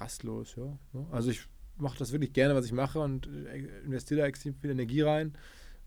[0.00, 0.78] rastlos, ja.
[0.92, 1.06] Ne?
[1.10, 1.46] Also ich
[1.76, 5.28] mache das wirklich gerne, was ich mache und äh, investiere da extrem viel Energie rein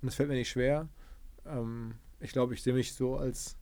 [0.01, 0.89] und das fällt mir nicht schwer.
[1.45, 3.57] Ähm, ich glaube, ich sehe mich so als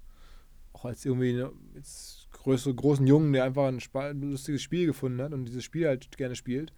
[0.73, 5.21] auch als irgendwie eine, jetzt größere, großen Jungen, der einfach ein, ein lustiges Spiel gefunden
[5.21, 6.73] hat und dieses Spiel halt gerne spielt.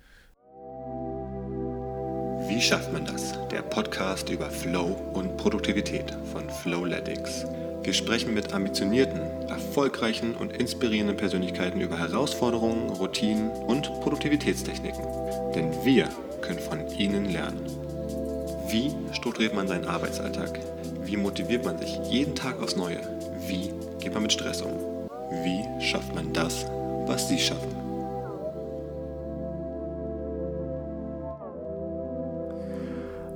[2.47, 3.33] Wie schafft man das?
[3.51, 7.45] Der Podcast über Flow und Produktivität von Flowletics.
[7.83, 9.19] Wir sprechen mit ambitionierten,
[9.49, 15.03] erfolgreichen und inspirierenden Persönlichkeiten über Herausforderungen, Routinen und Produktivitätstechniken.
[15.55, 16.07] Denn wir
[16.41, 17.65] können von ihnen lernen.
[18.69, 20.59] Wie strukturiert man seinen Arbeitsalltag?
[21.03, 22.99] Wie motiviert man sich jeden Tag aufs Neue?
[23.45, 24.73] Wie geht man mit Stress um?
[25.43, 26.65] Wie schafft man das,
[27.05, 27.76] was sie schaffen?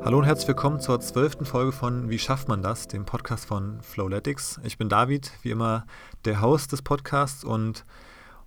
[0.04, 3.80] Hallo und herzlich willkommen zur zwölften Folge von Wie schafft man das, dem Podcast von
[3.84, 4.60] Flowletics.
[4.64, 5.86] Ich bin David, wie immer
[6.26, 7.86] der Host des Podcasts und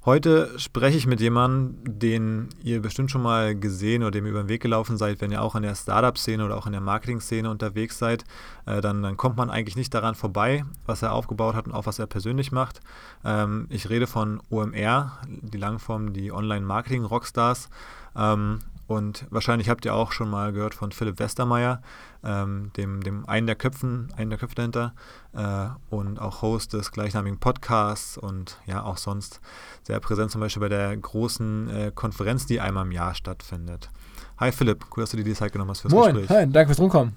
[0.04, 4.42] heute spreche ich mit jemandem, den ihr bestimmt schon mal gesehen oder dem ihr über
[4.42, 7.48] den Weg gelaufen seid, wenn ihr auch in der Startup-Szene oder auch in der Marketing-Szene
[7.48, 8.24] unterwegs seid,
[8.66, 11.86] äh, dann, dann, kommt man eigentlich nicht daran vorbei, was er aufgebaut hat und auch
[11.86, 12.80] was er persönlich macht.
[13.24, 17.68] Ähm, ich rede von OMR, die Langform, die Online-Marketing-Rockstars.
[18.16, 21.80] Ähm, und wahrscheinlich habt ihr auch schon mal gehört von Philipp Westermeier,
[22.22, 24.94] ähm, dem, dem einen der Köpfen, einen der Köpfe dahinter
[25.32, 29.40] äh, und auch Host des gleichnamigen Podcasts und ja auch sonst
[29.82, 33.90] sehr präsent zum Beispiel bei der großen äh, Konferenz, die einmal im Jahr stattfindet.
[34.38, 36.36] Hi Philipp, cool, dass du dir die Zeit genommen hast fürs Moin, Gespräch.
[36.36, 37.16] Hi, danke fürs Rumkommen.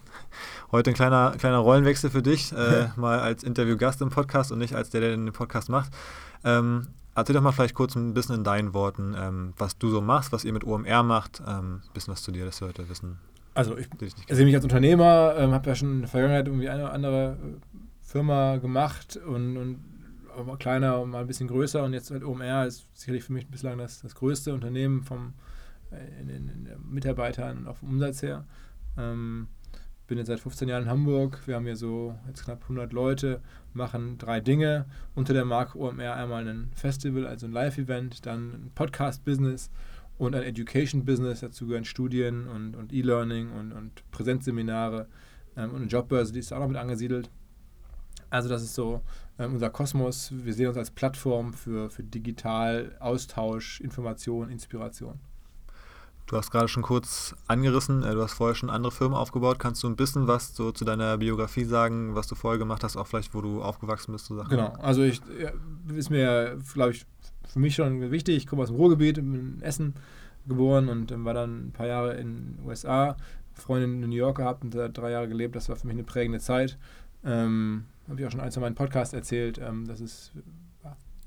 [0.71, 4.75] Heute ein kleiner, kleiner Rollenwechsel für dich, äh, mal als Interviewgast im Podcast und nicht
[4.75, 5.91] als der, der den Podcast macht.
[6.43, 6.87] Ähm,
[7.17, 10.31] Erzähl doch mal vielleicht kurz ein bisschen in deinen Worten, ähm, was du so machst,
[10.31, 11.41] was ihr mit OMR macht.
[11.47, 13.17] Ähm, ein bisschen was zu dir, dass wir heute wissen.
[13.55, 13.87] Also ich
[14.29, 17.31] sehe mich als Unternehmer, ähm, habe ja schon in der Vergangenheit irgendwie eine oder andere
[17.31, 19.79] äh, Firma gemacht und, und
[20.45, 23.47] mal kleiner und mal ein bisschen größer und jetzt halt OMR ist sicherlich für mich
[23.47, 25.33] bislang das, das größte Unternehmen vom
[25.89, 28.45] äh, in, in, in Mitarbeitern und auch vom Umsatz her.
[28.95, 29.47] Ähm,
[30.05, 31.41] bin jetzt seit 15 Jahren in Hamburg.
[31.47, 33.41] Wir haben hier so jetzt knapp 100 Leute,
[33.77, 36.13] machen drei Dinge unter der Marke OMR.
[36.13, 39.71] Einmal ein Festival, also ein Live-Event, dann ein Podcast-Business
[40.17, 41.39] und ein Education-Business.
[41.39, 45.07] Dazu gehören Studien und, und E-Learning und, und Präsenzseminare
[45.55, 47.29] ähm, und eine Jobbörse, die ist auch noch mit angesiedelt.
[48.29, 49.01] Also das ist so
[49.39, 50.31] ähm, unser Kosmos.
[50.33, 55.19] Wir sehen uns als Plattform für, für digital Austausch, Information, Inspiration.
[56.27, 59.59] Du hast gerade schon kurz angerissen, äh, du hast vorher schon andere Firmen aufgebaut.
[59.59, 62.97] Kannst du ein bisschen was so zu deiner Biografie sagen, was du vorher gemacht hast,
[62.97, 64.25] auch vielleicht, wo du aufgewachsen bist?
[64.25, 64.49] So Sachen?
[64.49, 65.21] Genau, also ich
[65.95, 67.05] ist mir, glaube ich,
[67.47, 68.35] für mich schon wichtig.
[68.35, 69.93] Ich komme aus dem Ruhrgebiet, in Essen
[70.47, 73.15] geboren und ähm, war dann ein paar Jahre in den USA,
[73.53, 75.55] Freundin in New York gehabt und da drei Jahre gelebt.
[75.55, 76.77] Das war für mich eine prägende Zeit.
[77.23, 79.59] Ähm, Habe ich auch schon ein, zwei Mal in meinem Podcast erzählt.
[79.59, 80.33] Ähm, das ist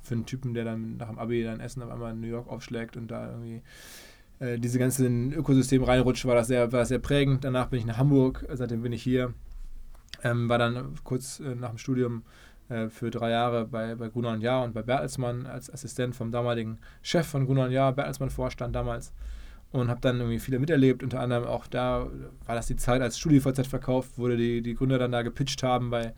[0.02, 2.48] für einen Typen, der dann nach dem Abi dann Essen auf einmal in New York
[2.48, 3.62] aufschlägt und da irgendwie
[4.40, 7.44] äh, diese ganzen Ökosystem reinrutscht, war das sehr, war sehr prägend.
[7.44, 9.34] Danach bin ich nach Hamburg, seitdem bin ich hier.
[10.22, 12.24] Ähm, war dann kurz äh, nach dem Studium
[12.68, 16.32] äh, für drei Jahre bei, bei Gruner und Jahr und bei Bertelsmann als Assistent vom
[16.32, 19.12] damaligen Chef von Gruner und Jahr, Bertelsmann Vorstand damals.
[19.72, 22.08] Und habe dann irgendwie viele miterlebt, unter anderem auch da
[22.44, 25.90] war das die Zeit, als StudiVZ verkauft wurde, die, die Gründer dann da gepitcht haben
[25.90, 26.12] bei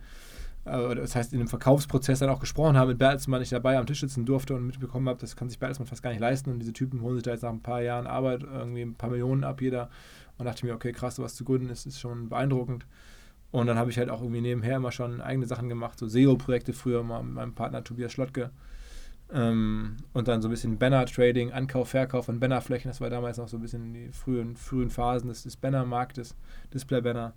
[0.65, 3.85] äh, das heißt in dem Verkaufsprozess dann auch gesprochen haben mit Bertelsmann, ich dabei am
[3.85, 6.59] Tisch sitzen durfte und mitbekommen habe, das kann sich Bertelsmann fast gar nicht leisten und
[6.59, 9.43] diese Typen holen sich da jetzt nach ein paar Jahren Arbeit irgendwie ein paar Millionen
[9.43, 9.89] ab jeder
[10.37, 12.85] und dachte mir, okay, krass, sowas zu gründen ist, ist schon beeindruckend.
[13.51, 16.73] Und dann habe ich halt auch irgendwie nebenher immer schon eigene Sachen gemacht, so SEO-Projekte
[16.73, 18.49] früher mal mit meinem Partner Tobias Schlottke.
[19.31, 22.89] Ähm, und dann so ein bisschen Banner-Trading, Ankauf, Verkauf von Bannerflächen.
[22.89, 26.35] Das war damals noch so ein bisschen die frühen, frühen Phasen des, des Banner-Marktes,
[26.73, 27.33] Display-Banner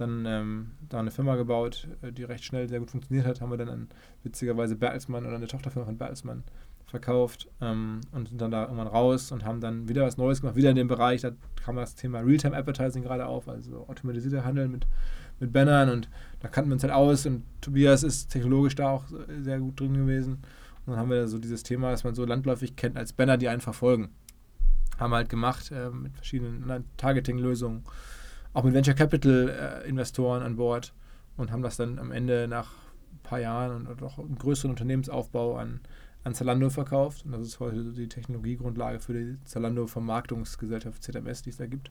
[0.00, 3.50] dann ähm, da eine Firma gebaut, äh, die recht schnell sehr gut funktioniert hat, haben
[3.50, 3.88] wir dann an,
[4.22, 6.44] witzigerweise Bertelsmann oder eine Tochterfirma von Bertelsmann
[6.86, 10.56] verkauft ähm, und sind dann da irgendwann raus und haben dann wieder was Neues gemacht,
[10.56, 11.30] wieder in dem Bereich, da
[11.64, 14.86] kam das Thema Realtime Advertising gerade auf, also automatisierter Handel mit,
[15.38, 16.08] mit Bannern und
[16.40, 19.04] da kannten wir uns halt aus und Tobias ist technologisch da auch
[19.40, 20.38] sehr gut drin gewesen.
[20.86, 23.48] Und dann haben wir so dieses Thema, das man so landläufig kennt als Banner, die
[23.48, 24.08] einen verfolgen.
[24.98, 27.84] Haben wir halt gemacht äh, mit verschiedenen Targeting-Lösungen
[28.52, 30.92] auch mit Venture Capital äh, Investoren an Bord
[31.36, 32.72] und haben das dann am Ende nach
[33.12, 35.80] ein paar Jahren und auch einem größeren Unternehmensaufbau an,
[36.24, 37.24] an Zalando verkauft.
[37.24, 41.90] Und das ist heute die Technologiegrundlage für die Zalando Vermarktungsgesellschaft ZMS, die es da gibt.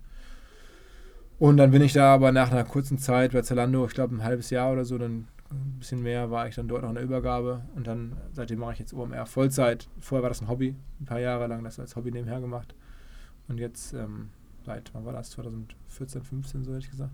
[1.40, 4.24] Und dann bin ich da aber nach einer kurzen Zeit bei Zalando, ich glaube ein
[4.24, 7.04] halbes Jahr oder so, dann ein bisschen mehr war ich dann dort noch in der
[7.04, 9.88] Übergabe und dann seitdem mache ich jetzt OMR Vollzeit.
[10.00, 12.76] Vorher war das ein Hobby, ein paar Jahre lang das als Hobby nebenher gemacht.
[13.48, 14.30] Und jetzt ähm,
[14.66, 15.32] seit, wann war das?
[15.32, 17.12] 2014, 15, so hätte ich gesagt.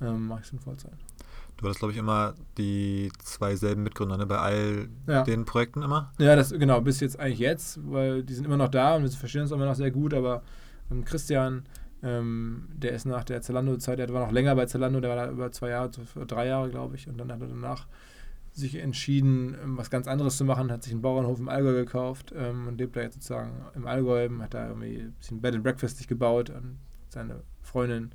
[0.00, 0.92] ähm, mache ich es in Vollzeit.
[1.56, 4.24] Du hattest, glaube ich, immer die zwei selben Mitgründer ne?
[4.26, 5.24] bei all Ja.
[5.24, 6.10] den Projekten immer.
[6.18, 9.10] Ja, das genau, bis jetzt eigentlich jetzt, weil die sind immer noch da und wir
[9.10, 10.42] verstehen uns immer noch sehr gut, aber
[10.90, 11.64] ähm, Christian,
[12.02, 15.30] ähm, der ist nach der Zalando-Zeit, der war noch länger bei Zalando, der war da
[15.30, 15.90] über zwei Jahre,
[16.26, 17.86] drei Jahre, glaube ich, und dann hat er danach
[18.52, 22.32] sich entschieden, ähm, was ganz anderes zu machen, hat sich einen Bauernhof im Allgäu gekauft
[22.36, 25.62] ähm, und lebt da jetzt sozusagen im Allgäu, hat da irgendwie ein bisschen Bed and
[25.64, 28.10] Breakfast sich gebaut an seine Freundin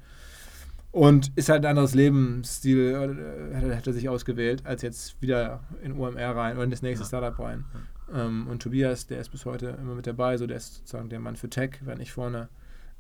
[0.92, 5.94] und ist halt ein anderes Lebensstil, äh, hat, er- sich ausgewählt, als jetzt wieder in
[5.94, 7.08] UMR rein oder in das nächste Ja.
[7.08, 7.66] Startup rein.
[8.14, 11.20] Ähm, und Tobias, der ist bis heute immer mit dabei, so der ist sozusagen der
[11.20, 12.50] Mann für Tech, wenn ich vorne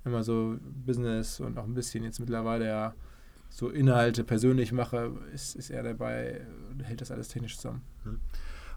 [0.04, 2.94] immer so Business und auch ein bisschen jetzt mittlerweile ja
[3.50, 6.42] so Inhalte persönlich mache, ist, ist er dabei,
[6.84, 7.82] hält das alles technisch zusammen.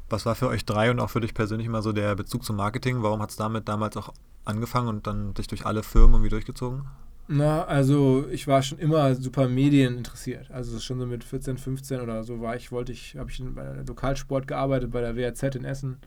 [0.09, 2.57] Was war für euch drei und auch für dich persönlich immer so der Bezug zum
[2.57, 3.03] Marketing?
[3.03, 4.13] Warum hat es damit damals auch
[4.45, 6.83] angefangen und dann dich durch alle Firmen irgendwie durchgezogen?
[7.31, 10.51] Na, also ich war schon immer super Medien interessiert.
[10.51, 13.55] Also schon so mit 14, 15 oder so war ich, wollte ich, habe ich in-
[13.55, 15.99] bei Lokalsport gearbeitet, bei der WAZ in Essen.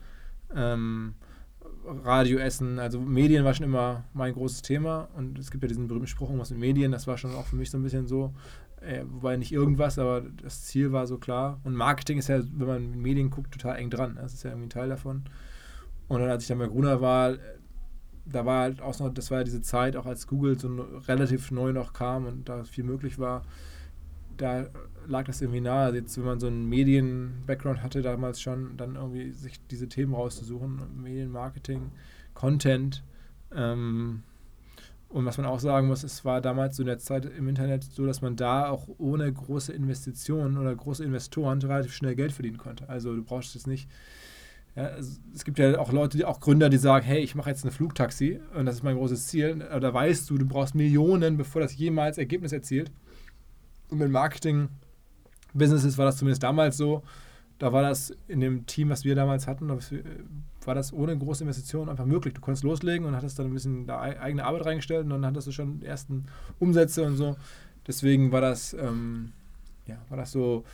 [0.52, 1.14] Ähm,
[1.84, 5.88] Radio Essen, also Medien war schon immer mein großes Thema und es gibt ja diesen
[5.88, 8.32] berühmten Spruch, was mit Medien, das war schon auch für mich so ein bisschen so,
[8.80, 11.60] äh, wobei nicht irgendwas, aber das Ziel war so klar.
[11.64, 14.16] Und Marketing ist ja, wenn man Medien guckt, total eng dran.
[14.16, 15.22] Das ist ja irgendwie ein Teil davon.
[16.08, 17.36] Und dann, als ich dann bei Gruner war,
[18.24, 20.68] da war halt auch noch, das war ja diese Zeit, auch als Google so
[21.08, 23.42] relativ neu noch kam und da viel möglich war,
[24.36, 24.66] da
[25.06, 25.86] lag das irgendwie nahe.
[25.86, 30.14] Also Jetzt, wenn man so einen Medien-Background hatte, damals schon, dann irgendwie sich diese Themen
[30.14, 31.90] rauszusuchen, Medienmarketing,
[32.34, 33.02] Content.
[33.54, 34.22] Ähm,
[35.08, 37.84] und was man auch sagen muss, es war damals so in der Zeit im Internet
[37.84, 42.56] so, dass man da auch ohne große Investitionen oder große Investoren relativ schnell Geld verdienen
[42.56, 42.88] konnte.
[42.88, 43.88] Also du brauchst jetzt nicht
[44.74, 47.50] ja, es, es gibt ja auch Leute, die auch Gründer, die sagen, hey, ich mache
[47.50, 49.62] jetzt eine Flugtaxi und das ist mein großes Ziel.
[49.70, 52.90] Aber da weißt du, du brauchst Millionen, bevor das jemals Ergebnis erzielt.
[53.90, 54.10] Und mit
[55.54, 57.02] Marketing-Businesses war das zumindest damals so.
[57.58, 59.68] Da war das in dem Team, was wir damals hatten,
[60.64, 62.34] war das ohne große Investitionen einfach möglich.
[62.34, 65.24] Du konntest loslegen und hattest dann ein bisschen da ei- eigene Arbeit reingestellt und dann
[65.26, 66.26] hattest du schon die ersten
[66.58, 67.36] Umsätze und so.
[67.86, 69.32] Deswegen war das, ähm,
[69.86, 70.64] ja, war das so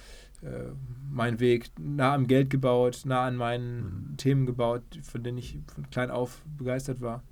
[0.43, 0.71] äh,
[1.11, 4.17] mein Weg, nah am Geld gebaut, nah an meinen Mhm.
[4.17, 7.23] Themen gebaut, von denen ich von klein auf begeistert war.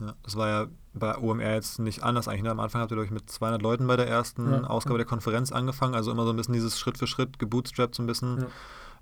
[0.00, 2.42] Ja, das war ja bei OMR jetzt nicht anders eigentlich.
[2.42, 2.50] Ne?
[2.50, 4.64] Am Anfang habt ihr, glaube ich, mit 200 Leuten bei der ersten Ja.
[4.64, 5.94] Ausgabe der Konferenz angefangen.
[5.94, 8.40] Also immer so ein bisschen dieses Schritt für Schritt gebootstrapped so ein bisschen.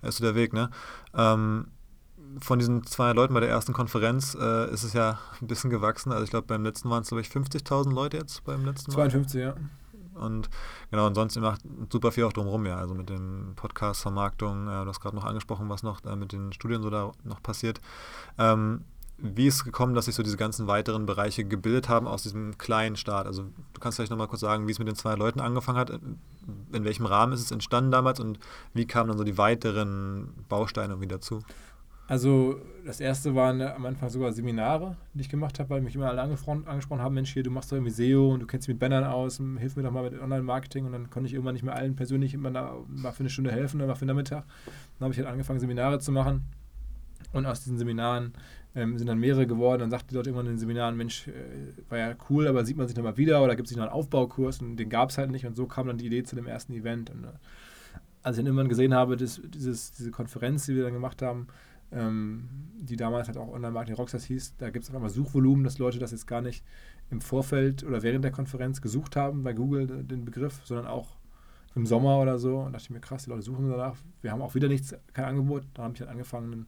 [0.03, 0.09] Ja.
[0.09, 0.71] Ist so der Weg, ne?
[1.15, 1.69] Ähm,
[2.41, 6.13] von diesen 200 Leuten bei der ersten Konferenz äh, ist es ja ein bisschen gewachsen.
[6.13, 9.11] Also ich glaube, beim letzten waren es, glaube ich, 50.000 Leute jetzt beim letzten Mal.
[9.11, 9.55] 52, ja.
[10.15, 10.51] Und
[10.91, 11.63] genau, und sonst ihr macht
[11.93, 12.77] super viel auch drumherum, ja.
[12.77, 16.33] Also mit dem Podcast, Vermarktung, äh, du hast gerade noch angesprochen, was noch äh, mit
[16.33, 17.81] den Studien so da noch passiert.
[18.37, 18.85] Ähm,
[19.21, 22.57] wie ist es gekommen, dass sich so diese ganzen weiteren Bereiche gebildet haben aus diesem
[22.57, 23.27] kleinen Start?
[23.27, 25.91] Also du kannst vielleicht nochmal kurz sagen, wie es mit den zwei Leuten angefangen hat,
[25.91, 28.39] in, welchem Rahmen ist es entstanden damals und
[28.75, 31.43] wie kamen dann so die weiteren Bausteine irgendwie dazu?
[32.07, 36.09] Also das erste waren am Anfang sogar Seminare, die ich gemacht habe, weil mich immer
[36.09, 38.73] alle angefron- angesprochen haben, Mensch, hier, du machst doch irgendwie SEO und du kennst dich
[38.73, 41.65] mit Bannern aus, hilf mir doch mal mit Online-Marketing und dann konnte ich irgendwann nicht
[41.65, 44.45] mehr allen persönlich immer da, mal für eine Stunde helfen oder mal für den Nachmittag.
[44.99, 46.45] Dann habe ich halt angefangen, Seminare zu machen
[47.33, 48.33] und aus diesen Seminaren
[48.75, 49.81] ähm, sind dann mehrere geworden.
[49.81, 51.33] Dann sagten die Leute irgendwann in den Seminaren, Mensch, äh,
[51.89, 54.61] war ja cool, aber sieht man sich nochmal wieder oder gibt es noch einen Aufbaukurs
[54.61, 56.73] und den gab es halt nicht und so kam dann die Idee zu dem ersten
[56.73, 57.11] Event.
[57.11, 57.29] Und, äh,
[58.23, 61.49] als ich dann irgendwann gesehen habe, dass dieses, diese Konferenz, die wir dann gemacht haben,
[61.91, 62.49] ähm,
[62.81, 65.99] die damals halt auch Online-Marketing Rockstars hieß, da gibt es auf einmal Suchvolumen, dass Leute
[65.99, 66.65] das jetzt gar nicht
[67.11, 71.17] im Vorfeld oder während der Konferenz gesucht haben bei Google den Begriff, sondern auch
[71.75, 72.59] im Sommer oder so.
[72.59, 73.97] Und dachte ich mir, krass, die Leute suchen danach.
[74.21, 75.65] Wir haben auch wieder nichts, kein Angebot.
[75.75, 76.67] Da habe ich halt angefangen,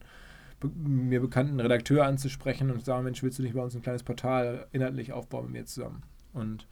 [0.63, 4.03] mir bekannten Redakteur anzusprechen und zu sagen, Mensch, willst du nicht bei uns ein kleines
[4.03, 6.03] Portal inhaltlich aufbauen mit mir zusammen?
[6.33, 6.67] Und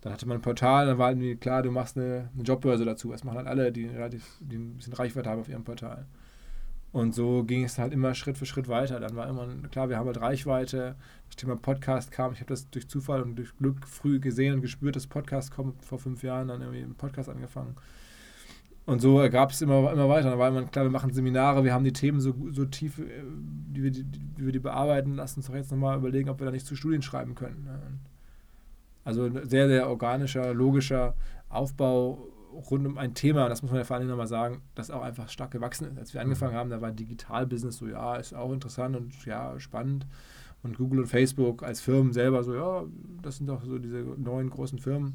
[0.00, 3.10] dann hatte man ein Portal, dann war irgendwie klar, du machst eine, eine Jobbörse dazu.
[3.10, 3.88] Das machen halt alle, die
[4.40, 6.06] die ein bisschen Reichweite haben auf ihrem Portal.
[6.92, 8.98] Und so ging es halt immer Schritt für Schritt weiter.
[8.98, 10.96] Dann war immer, klar, wir haben halt Reichweite.
[11.28, 12.32] Das Thema Podcast kam.
[12.32, 15.84] Ich habe das durch Zufall und durch Glück früh gesehen und gespürt, dass Podcast kommt.
[15.84, 17.76] Vor fünf Jahren dann irgendwie einen Podcast angefangen.
[18.90, 20.30] Und so ergab es immer, immer weiter.
[20.30, 23.04] Dann war immer klar, wir machen Seminare, wir haben die Themen so, so tief, äh,
[23.72, 25.14] die wir die, die wir die bearbeiten.
[25.14, 27.62] Lass uns doch jetzt nochmal überlegen, ob wir da nicht zu Studien schreiben können.
[27.64, 27.78] ne?
[29.04, 31.14] Also ein sehr, sehr organischer, logischer
[31.48, 32.18] Aufbau
[32.68, 35.02] rund um ein Thema, das muss man ja vor allen Dingen nochmal sagen, das auch
[35.02, 35.96] einfach stark gewachsen ist.
[35.96, 40.04] Als wir angefangen haben, da war Digital-Business so, ja, ist auch interessant und ja, spannend.
[40.64, 42.84] Und Google und Facebook als Firmen selber so, ja,
[43.22, 45.14] das sind doch so diese neuen großen Firmen.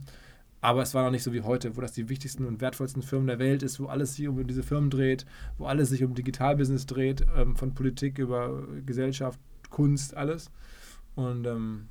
[0.66, 3.28] Aber es war noch nicht so wie heute, wo das die wichtigsten und wertvollsten Firmen
[3.28, 5.24] der Welt ist, wo alles sich um diese Firmen dreht,
[5.60, 10.50] wo alles sich um Digital-Business dreht, ähm, von Politik über Gesellschaft, Kunst, alles.
[11.14, 11.86] Und ähm,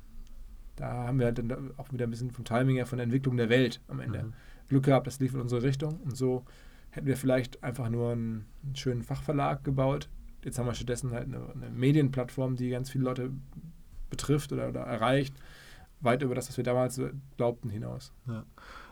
[0.75, 3.37] da haben wir halt dann auch wieder ein bisschen vom Timing her, von der Entwicklung
[3.37, 4.33] der Welt am Ende Mhm.
[4.67, 6.01] Glück gehabt, das lief in unsere Richtung.
[6.01, 6.43] Und so
[6.89, 10.09] hätten wir vielleicht einfach nur einen, einen schönen Fachverlag gebaut.
[10.43, 13.31] Jetzt haben wir stattdessen halt eine, eine Medienplattform, die ganz viele Leute
[14.09, 15.33] betrifft oder, oder erreicht,
[16.01, 16.99] weit über das, was wir damals
[17.37, 18.11] glaubten, hinaus.
[18.27, 18.43] Ja.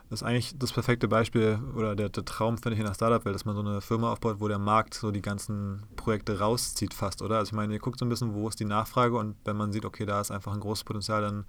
[0.10, 3.34] Das ist eigentlich das perfekte Beispiel oder der, der Traum, finde ich, in der Startup-Welt,
[3.34, 7.22] dass man so eine Firma aufbaut, wo der Markt so die ganzen Projekte rauszieht fast,
[7.22, 7.38] oder?
[7.38, 9.72] Also ich meine, ihr guckt so ein bisschen, wo ist die Nachfrage und wenn man
[9.72, 11.46] sieht, okay, da ist einfach ein großes Potenzial, dann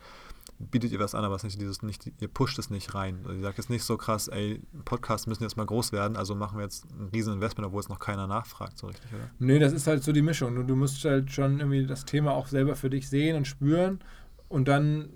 [0.58, 3.18] bietet ihr was an, aber es nicht dieses nicht, ihr pusht es nicht rein.
[3.24, 6.34] Also ihr sagt jetzt nicht so krass, ey, Podcasts müssen jetzt mal groß werden, also
[6.34, 9.28] machen wir jetzt ein riesen Investment, obwohl es noch keiner nachfragt, so richtig, oder?
[9.40, 10.54] Nee, das ist halt so die Mischung.
[10.54, 13.98] Du, du musst halt schon irgendwie das Thema auch selber für dich sehen und spüren
[14.48, 15.10] und dann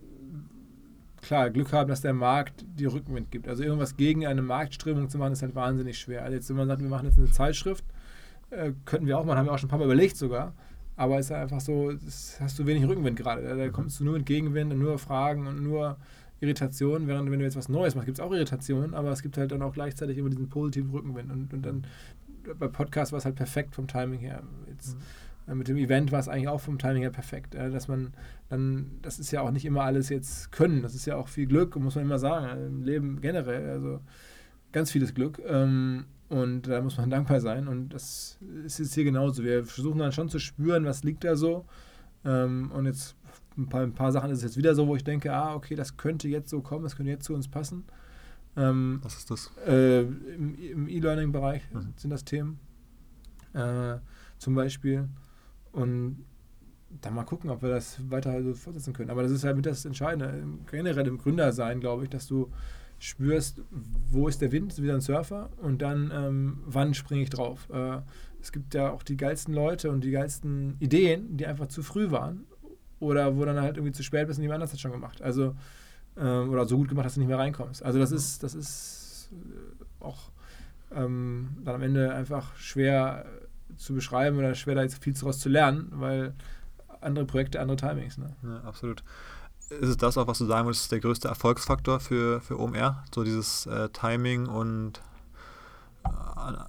[1.29, 3.49] klar, Glück haben, dass der Markt die Rückenwind gibt.
[3.49, 6.23] Also irgendwas gegen eine Marktströmung zu machen, ist halt wahnsinnig schwer.
[6.23, 7.85] Also jetzt, wenn man sagt, wir machen jetzt eine Zeitschrift,
[8.49, 10.55] äh, könnten wir auch machen, haben wir auch schon ein paar Mal überlegt sogar.
[10.97, 11.93] Aber es ist einfach so,
[12.41, 13.43] hast du wenig Rückenwind gerade.
[13.43, 15.99] Da, da kommst du nur mit Gegenwind und nur Fragen und nur
[16.41, 19.37] Irritationen, während wenn du jetzt was Neues machst, gibt es auch Irritationen, aber es gibt
[19.37, 21.31] halt dann auch gleichzeitig immer diesen positiven Rückenwind.
[21.31, 21.87] Und, und dann
[22.59, 24.43] bei Podcast war es halt perfekt vom Timing her.
[24.67, 25.03] Jetzt, mhm
[25.55, 27.55] mit dem Event war es eigentlich auch vom Timing her perfekt.
[27.55, 28.13] dass man
[28.49, 31.47] dann, das ist ja auch nicht immer alles jetzt können, das ist ja auch viel
[31.47, 33.71] Glück, muss man immer sagen, äh, im Leben generell.
[33.71, 34.01] Also
[34.73, 35.41] ganz vieles Glück.
[35.47, 37.69] Ähm, und da muss man dankbar sein.
[37.69, 39.43] Und das ist jetzt hier genauso.
[39.43, 41.65] Wir versuchen dann schon zu spüren, was liegt da so.
[42.25, 43.17] Ähm, und jetzt
[43.57, 45.75] ein paar, ein paar Sachen ist es jetzt wieder so, wo ich denke, ah, okay,
[45.75, 47.85] das könnte jetzt so kommen, das könnte jetzt zu uns passen.
[48.57, 49.51] Ähm, was ist das?
[49.67, 51.95] Äh, Im E-Learning-Bereich mhm.
[51.97, 52.59] sind das Themen.
[53.55, 53.97] Äh,
[54.39, 55.09] zum Beispiel.
[55.83, 56.25] Und
[57.03, 59.11] dann mal gucken, ob wir das weiter so fortsetzen können.
[59.11, 60.43] Aber das ist halt mit das Entscheidende.
[60.71, 62.51] Generell im Gründersein, glaube ich, dass du
[62.99, 63.63] spürst,
[64.11, 67.69] wo ist der Wind, wie ein Surfer, und dann, ähm, wann springe ich drauf.
[67.71, 67.99] Äh,
[68.41, 72.11] es gibt ja auch die geilsten Leute und die geilsten Ideen, die einfach zu früh
[72.11, 72.45] waren
[73.01, 75.23] oder wo dann halt irgendwie zu spät bist und jemand anders hat schon gemacht.
[75.23, 75.55] Also,
[76.17, 77.85] ähm, oder so gut gemacht, dass du nicht mehr reinkommst.
[77.85, 80.31] Also, das ist, das ist äh, auch
[80.93, 83.27] ähm, dann am Ende einfach schwer
[83.79, 86.35] zu beschreiben oder schwer da jetzt viel daraus zu lernen, weil
[87.01, 88.19] andere Projekte, andere Timings.
[88.19, 88.35] Ne?
[88.43, 89.03] Ja, absolut.
[89.71, 93.05] Ist es das auch, was du sagen würdest, der größte Erfolgsfaktor für, für OMR?
[93.15, 95.01] So dieses äh, Timing und
[96.05, 96.09] äh,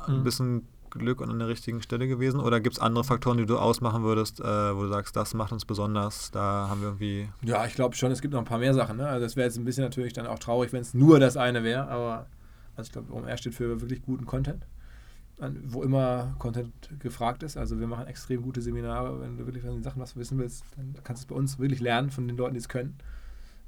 [0.07, 0.23] ein mhm.
[0.23, 2.39] bisschen Glück und an der richtigen Stelle gewesen?
[2.39, 5.51] Oder gibt es andere Faktoren, die du ausmachen würdest, äh, wo du sagst, das macht
[5.51, 7.29] uns besonders, da haben wir irgendwie.
[7.41, 8.97] Ja, ich glaube schon, es gibt noch ein paar mehr Sachen.
[8.97, 9.07] Ne?
[9.07, 11.63] Also, das wäre jetzt ein bisschen natürlich dann auch traurig, wenn es nur das eine
[11.63, 12.25] wäre, aber
[12.75, 14.65] also ich glaube, OMR steht für wirklich guten Content
[15.65, 17.57] wo immer Content gefragt ist.
[17.57, 19.21] Also wir machen extrem gute Seminare.
[19.21, 21.59] Wenn du wirklich von den Sachen was wissen willst, dann kannst du es bei uns
[21.59, 22.97] wirklich lernen von den Leuten, die es können.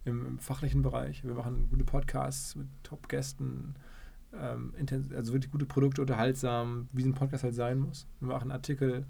[0.04, 1.24] Im, Im, fachlichen Bereich.
[1.24, 3.76] Wir machen gute Podcasts mit Top-Gästen.
[4.34, 4.74] Ähm,
[5.16, 8.08] also wirklich gute Produkte, unterhaltsam, wie ein Podcast halt sein muss.
[8.20, 9.06] Wir machen Artikel,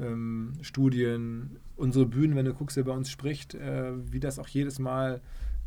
[0.00, 4.48] ähm, Studien, unsere Bühnen, wenn du guckst, wer bei uns spricht, äh, wie das auch
[4.48, 5.20] jedes Mal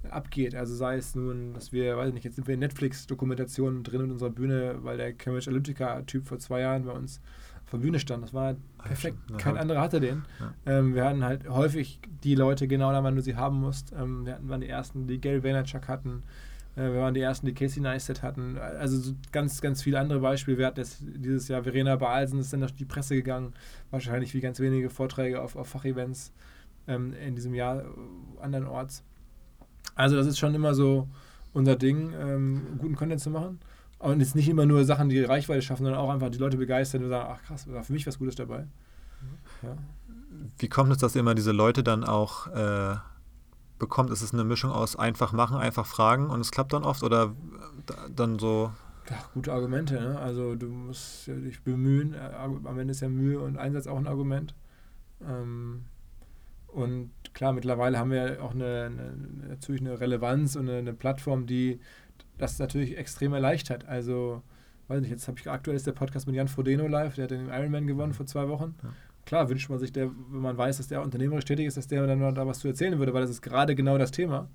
[0.10, 0.56] abgeht.
[0.56, 4.02] Also sei es nun, dass wir, weiß ich nicht, jetzt sind wir in Netflix-Dokumentationen drin
[4.02, 7.22] in unserer Bühne, weil der Cambridge Analytica-Typ vor zwei Jahren bei uns
[7.66, 8.24] auf der Bühne stand.
[8.24, 9.18] Das war perfekt.
[9.38, 10.24] Kein anderer hatte den.
[10.40, 10.54] Ja.
[10.66, 13.92] Ähm, wir hatten halt häufig die Leute genau da, wann du sie haben musst.
[13.92, 16.24] Ähm, wir hatten, waren die ersten, die Gary Vaynerchuk hatten.
[16.76, 18.58] Äh, wir waren die ersten, die Casey Neistat hatten.
[18.58, 20.58] Also so ganz, ganz viele andere Beispiele.
[20.58, 23.54] Wir hatten jetzt dieses Jahr Verena Baalsen, ist dann durch die Presse gegangen.
[23.92, 26.32] Wahrscheinlich wie ganz wenige Vorträge auf, auf Fachevents
[26.88, 27.86] ähm, in diesem Jahr äh,
[28.42, 29.04] andernorts.
[29.96, 31.08] Also das ist schon immer so
[31.54, 33.60] unser Ding, ähm, guten Content zu machen.
[33.98, 37.04] Und jetzt nicht immer nur Sachen, die Reichweite schaffen, sondern auch einfach die Leute begeistern
[37.04, 38.68] und sagen, ach krass, da für mich was Gutes dabei.
[39.64, 39.78] Ja.
[40.60, 42.98] Wie kommt es, dass ihr immer diese Leute dann auch äh,
[43.80, 44.12] bekommt?
[44.12, 47.34] Ist es eine Mischung aus einfach machen, einfach fragen und es klappt dann oft oder
[48.14, 48.72] dann so?
[49.10, 49.96] Ja, gute Argumente.
[49.96, 50.20] Ne?
[50.20, 52.14] Also du musst dich bemühen.
[52.14, 54.54] Äh, am Ende ist ja Mühe und Einsatz auch ein Argument.
[55.26, 55.86] Ähm,
[56.76, 61.46] und klar, mittlerweile haben wir auch eine, eine natürlich eine Relevanz und eine, eine, Plattform,
[61.46, 61.80] die
[62.38, 63.88] das natürlich extrem erleichtert.
[63.88, 64.42] Also,
[64.90, 67.32] weiß nicht, jetzt habe ich aktuell ist der Podcast mit Jan Frodeno live, der hat
[67.32, 68.76] den Ironman gewonnen vor zwei Wochen.
[68.84, 68.90] Ja.
[69.26, 72.06] Klar wünscht man sich, der, wenn man weiß, dass der unternehmerisch tätig ist, dass der
[72.06, 74.50] dann da was zu erzählen würde, weil das ist gerade genau das Thema.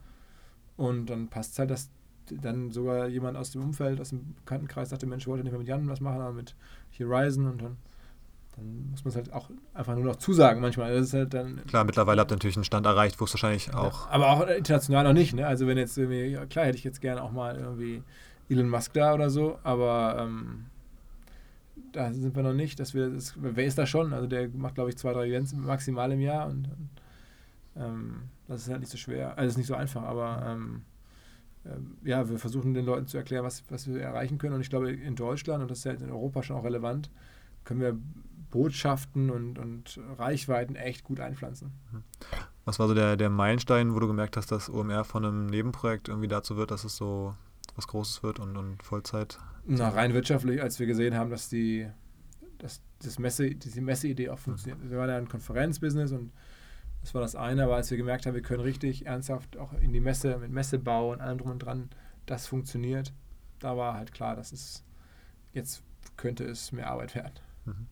[0.77, 1.91] Und dann passt es halt, dass
[2.31, 5.69] dann sogar jemand aus dem Umfeld, aus dem Bekanntenkreis sagte, Mensch, wollte nicht mehr mit
[5.69, 6.55] Jan was machen, aber mit
[6.99, 7.77] Horizon und dann
[8.57, 10.95] dann muss man es halt auch einfach nur noch zusagen manchmal.
[10.95, 13.75] Das ist halt dann klar, mittlerweile habt ihr natürlich einen Stand erreicht, wo es wahrscheinlich
[13.75, 14.07] auch.
[14.07, 15.47] Ja, aber auch international noch nicht, ne?
[15.47, 18.02] Also wenn jetzt irgendwie, ja, klar hätte ich jetzt gerne auch mal irgendwie
[18.49, 20.66] Elon Musk da oder so, aber ähm,
[21.92, 24.12] da sind wir noch nicht, dass wir das, wer ist da schon?
[24.12, 26.69] Also der macht, glaube ich, zwei, drei Events maximal im Jahr und
[27.76, 30.83] ähm, das ist halt nicht so schwer, also ist nicht so einfach, aber ähm,
[31.64, 34.71] äh, ja, wir versuchen den Leuten zu erklären, was, was wir erreichen können und ich
[34.71, 37.11] glaube in Deutschland und das ist ja in Europa schon auch relevant,
[37.64, 37.97] können wir
[38.50, 41.73] Botschaften und, und Reichweiten echt gut einpflanzen.
[42.64, 46.09] Was war so der, der Meilenstein, wo du gemerkt hast, dass OMR von einem Nebenprojekt
[46.09, 47.35] irgendwie dazu wird, dass es so
[47.76, 49.38] was Großes wird und, und Vollzeit?
[49.64, 51.88] Na, rein wirtschaftlich, als wir gesehen haben, dass die,
[52.59, 54.83] dass das Messe, diese Messeidee auch funktioniert.
[54.83, 54.90] Mhm.
[54.90, 56.33] Wir waren ja ein Konferenzbusiness und
[57.00, 59.92] das war das eine, aber als wir gemerkt haben, wir können richtig ernsthaft auch in
[59.92, 61.88] die Messe, mit Messebau und allem drum und dran,
[62.26, 63.12] das funktioniert,
[63.59, 64.85] da war halt klar, dass es
[65.52, 65.83] jetzt
[66.16, 67.33] könnte es mehr Arbeit werden.
[67.64, 67.87] Mhm.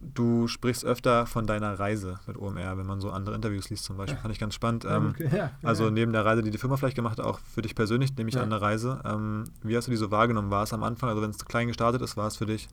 [0.00, 3.98] Du sprichst öfter von deiner Reise mit OMR, wenn man so andere Interviews liest zum
[3.98, 4.16] Beispiel.
[4.16, 4.22] Ja.
[4.22, 4.86] Fand ich ganz spannend.
[4.88, 5.90] Ähm, okay, ja, also ja.
[5.90, 8.38] neben der Reise, die die Firma vielleicht gemacht hat, auch für dich persönlich, nehme ich
[8.38, 9.00] an eine Reise.
[9.04, 10.50] Ähm, wie hast du die so wahrgenommen?
[10.50, 12.68] War es am Anfang, also wenn es klein gestartet ist, war es für dich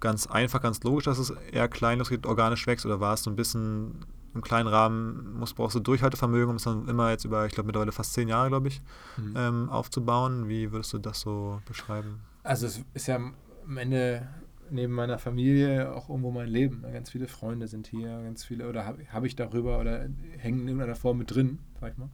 [0.00, 3.30] ganz einfach, ganz logisch, dass es eher klein losgeht, organisch wächst oder war es so
[3.30, 4.04] ein bisschen
[4.34, 7.68] im kleinen Rahmen, musst, brauchst du Durchhaltevermögen, um es dann immer jetzt über, ich glaube
[7.68, 8.82] mittlerweile fast zehn Jahre, glaube ich,
[9.16, 9.34] mhm.
[9.36, 10.48] ähm, aufzubauen.
[10.48, 12.20] Wie würdest du das so beschreiben?
[12.42, 14.26] Also es ist ja am Ende
[14.74, 16.84] neben meiner Familie auch irgendwo mein Leben.
[16.92, 20.68] Ganz viele Freunde sind hier, ganz viele, oder habe hab ich darüber oder hängen in
[20.68, 22.10] irgendeiner Form mit drin, sag ich mal.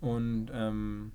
[0.00, 1.12] Und ähm,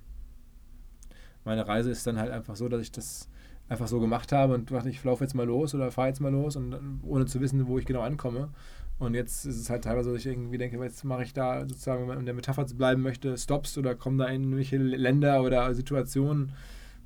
[1.44, 3.28] meine Reise ist dann halt einfach so, dass ich das
[3.68, 6.32] einfach so gemacht habe und dachte, ich laufe jetzt mal los oder fahre jetzt mal
[6.32, 8.50] los und ohne zu wissen, wo ich genau ankomme.
[8.98, 11.60] Und jetzt ist es halt teilweise so, dass ich irgendwie denke, jetzt mache ich da
[11.60, 15.42] sozusagen, wenn man in der Metapher bleiben möchte, Stops oder komme da in irgendwelche Länder
[15.42, 16.52] oder Situationen,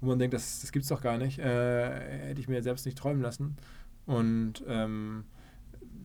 [0.00, 1.38] wo man denkt, das, das es doch gar nicht.
[1.38, 3.56] Äh, hätte ich mir selbst nicht träumen lassen.
[4.06, 5.24] Und ähm,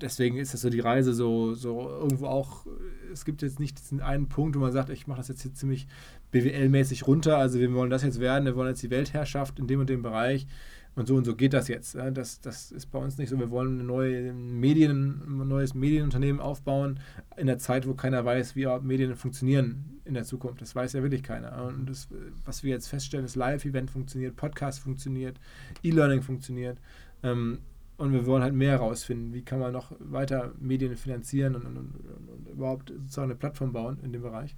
[0.01, 2.65] deswegen ist das so die Reise so, so irgendwo auch,
[3.11, 5.53] es gibt jetzt nicht diesen einen Punkt, wo man sagt, ich mache das jetzt hier
[5.53, 5.87] ziemlich
[6.31, 9.81] BWL-mäßig runter, also wir wollen das jetzt werden, wir wollen jetzt die Weltherrschaft in dem
[9.81, 10.47] und dem Bereich
[10.95, 11.95] und so und so geht das jetzt.
[11.95, 13.39] Das, das ist bei uns nicht so.
[13.39, 16.99] Wir wollen eine neue Medien, ein neues Medienunternehmen aufbauen
[17.37, 20.61] in der Zeit, wo keiner weiß, wie Medien funktionieren in der Zukunft.
[20.61, 21.63] Das weiß ja wirklich keiner.
[21.63, 22.09] Und das,
[22.43, 25.39] was wir jetzt feststellen, ist Live-Event funktioniert, Podcast funktioniert,
[25.81, 26.77] E-Learning funktioniert.
[27.23, 27.59] Ähm,
[27.97, 31.77] und wir wollen halt mehr herausfinden, wie kann man noch weiter Medien finanzieren und, und,
[31.77, 34.57] und, und überhaupt sozusagen eine Plattform bauen in dem Bereich.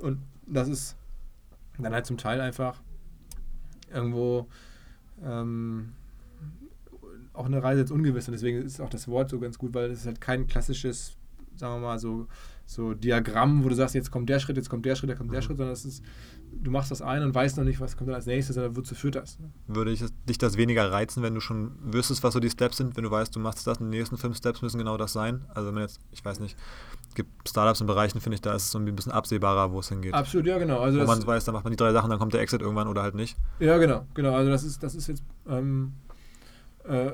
[0.00, 0.96] Und das ist
[1.78, 2.80] dann halt zum Teil einfach
[3.92, 4.48] irgendwo
[5.24, 5.92] ähm,
[7.32, 9.90] auch eine Reise jetzt ungewiss und deswegen ist auch das Wort so ganz gut, weil
[9.90, 11.16] es ist halt kein klassisches,
[11.56, 12.26] sagen wir mal, so,
[12.66, 15.32] so Diagramm, wo du sagst, jetzt kommt der Schritt, jetzt kommt der Schritt, jetzt kommt
[15.32, 15.44] der mhm.
[15.44, 16.04] Schritt, sondern es ist,
[16.52, 18.94] du machst das ein und weißt noch nicht, was kommt dann als nächstes, sondern wozu
[18.94, 19.38] führt das.
[19.38, 19.50] Ne?
[19.66, 22.96] Würde ich, dich das weniger reizen, wenn du schon wüsstest, was so die Steps sind,
[22.96, 25.44] wenn du weißt, du machst das und die nächsten fünf Steps müssen genau das sein?
[25.48, 26.56] Also wenn man jetzt, ich weiß nicht,
[27.14, 29.88] gibt Startups in Bereichen, finde ich, da ist es so ein bisschen absehbarer, wo es
[29.88, 30.14] hingeht.
[30.14, 30.80] Absolut, ja, genau.
[30.80, 32.88] Also wo man weiß, dann macht man die drei Sachen, dann kommt der Exit irgendwann
[32.88, 33.36] oder halt nicht.
[33.58, 34.34] Ja, genau, genau.
[34.34, 35.92] Also das ist, das ist jetzt, ähm,
[36.84, 37.10] äh,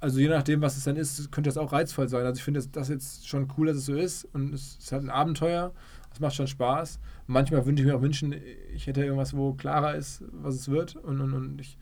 [0.00, 2.24] also je nachdem, was es dann ist, könnte das auch reizvoll sein.
[2.24, 4.92] Also ich finde das, das jetzt schon cool, dass es so ist und es ist
[4.92, 5.72] halt ein Abenteuer.
[6.12, 6.98] Es macht schon Spaß.
[7.26, 8.34] Manchmal wünsche ich mir auch wünschen,
[8.74, 11.78] ich hätte irgendwas, wo klarer ist, was es wird und, und, und ich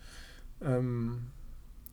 [0.60, 1.28] ähm,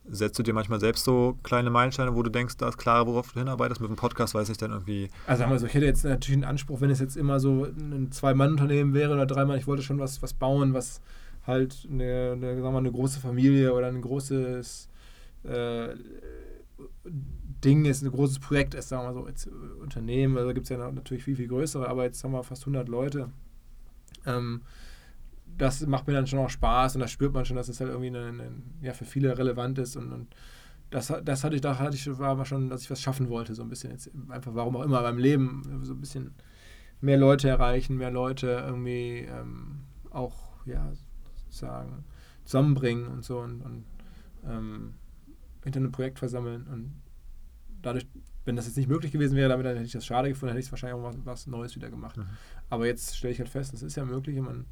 [0.08, 3.32] setzt du dir manchmal selbst so kleine Meilensteine, wo du denkst, da ist klar, worauf
[3.32, 3.80] du hinarbeitest?
[3.80, 5.10] Mit dem Podcast weiß ich dann irgendwie.
[5.26, 7.64] Also sagen wir so, ich hätte jetzt natürlich einen Anspruch, wenn es jetzt immer so
[7.64, 11.00] ein Zwei-Mann-Unternehmen wäre oder dreimal, ich wollte schon was, was bauen, was
[11.46, 14.88] halt eine, eine, sagen wir mal, eine große Familie oder ein großes
[15.44, 15.88] äh,
[17.64, 19.48] Ding ist, ein großes Projekt ist, sagen wir mal so, jetzt
[19.80, 22.88] Unternehmen, also gibt es ja natürlich viel, viel größere, aber jetzt haben wir fast 100
[22.88, 23.30] Leute.
[24.26, 24.62] Ähm,
[25.58, 27.90] das macht mir dann schon auch Spaß und da spürt man schon, dass es halt
[27.90, 28.50] irgendwie eine, eine,
[28.82, 30.34] ja, für viele relevant ist und, und
[30.90, 33.62] das, das hatte ich, da hatte ich, war schon, dass ich was schaffen wollte, so
[33.62, 36.34] ein bisschen jetzt, einfach warum auch immer beim Leben, so ein bisschen
[37.00, 40.92] mehr Leute erreichen, mehr Leute irgendwie ähm, auch, ja,
[41.44, 42.04] sozusagen
[42.44, 43.84] zusammenbringen und so und, und
[44.46, 44.94] ähm,
[45.64, 46.94] hinter einem Projekt versammeln und
[47.82, 48.06] dadurch,
[48.44, 50.66] wenn das jetzt nicht möglich gewesen wäre, damit hätte ich das schade gefunden, hätte ich
[50.66, 52.16] es wahrscheinlich auch was, was Neues wieder gemacht.
[52.16, 52.26] Mhm.
[52.70, 54.66] Aber jetzt stelle ich halt fest, das ist ja möglich und man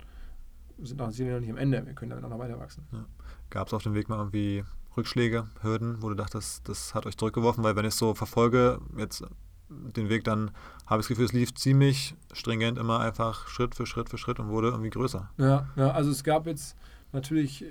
[0.82, 1.84] sind noch, sind noch nicht am Ende.
[1.86, 2.86] Wir können damit auch noch weiter wachsen.
[2.92, 3.04] Ja.
[3.50, 4.64] Gab es auf dem Weg mal irgendwie
[4.96, 7.64] Rückschläge, Hürden, wo du dachtest, das hat euch zurückgeworfen?
[7.64, 9.24] Weil wenn ich so verfolge, jetzt
[9.68, 10.50] den Weg, dann
[10.86, 14.38] habe ich das Gefühl, es lief ziemlich stringent immer einfach Schritt für Schritt für Schritt
[14.38, 15.30] und wurde irgendwie größer.
[15.38, 16.76] Ja, ja also es gab jetzt
[17.12, 17.64] natürlich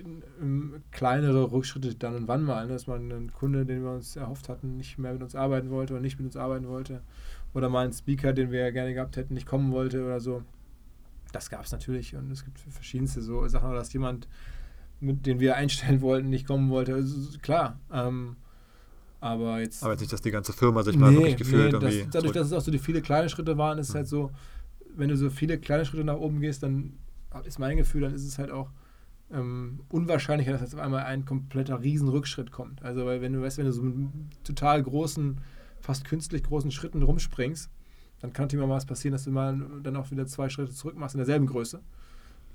[0.91, 4.49] kleinere Rückschritte dann und wann mal, ne, dass man einen Kunde, den wir uns erhofft
[4.49, 7.01] hatten, nicht mehr mit uns arbeiten wollte oder nicht mit uns arbeiten wollte.
[7.53, 10.43] Oder mal einen Speaker, den wir ja gerne gehabt hätten, nicht kommen wollte oder so
[11.33, 14.27] das gab es natürlich und es gibt verschiedenste so Sachen, dass jemand,
[14.99, 16.93] mit den wir einstellen wollten, nicht kommen wollte.
[16.93, 17.79] Also, klar.
[17.91, 18.37] Ähm,
[19.19, 19.83] aber jetzt.
[19.83, 22.11] Aber jetzt nicht, dass die ganze Firma sich mal nee, wirklich gefühlt nee, das, Dadurch,
[22.11, 22.33] zurück.
[22.33, 23.97] dass es auch so die viele kleine Schritte waren, ist es mhm.
[23.99, 24.31] halt so,
[24.95, 26.93] wenn du so viele kleine Schritte nach oben gehst, dann
[27.45, 28.69] ist mein Gefühl, dann ist es halt auch
[29.31, 32.83] ähm, unwahrscheinlicher, dass jetzt auf einmal ein kompletter Riesenrückschritt kommt.
[32.83, 34.09] Also, weil wenn du weißt, wenn du so mit
[34.43, 35.39] total großen,
[35.79, 37.71] fast künstlich großen Schritten rumspringst,
[38.23, 40.95] dann kann natürlich mal was passieren, dass du mal dann auch wieder zwei Schritte zurück
[40.95, 41.81] machst in derselben Größe.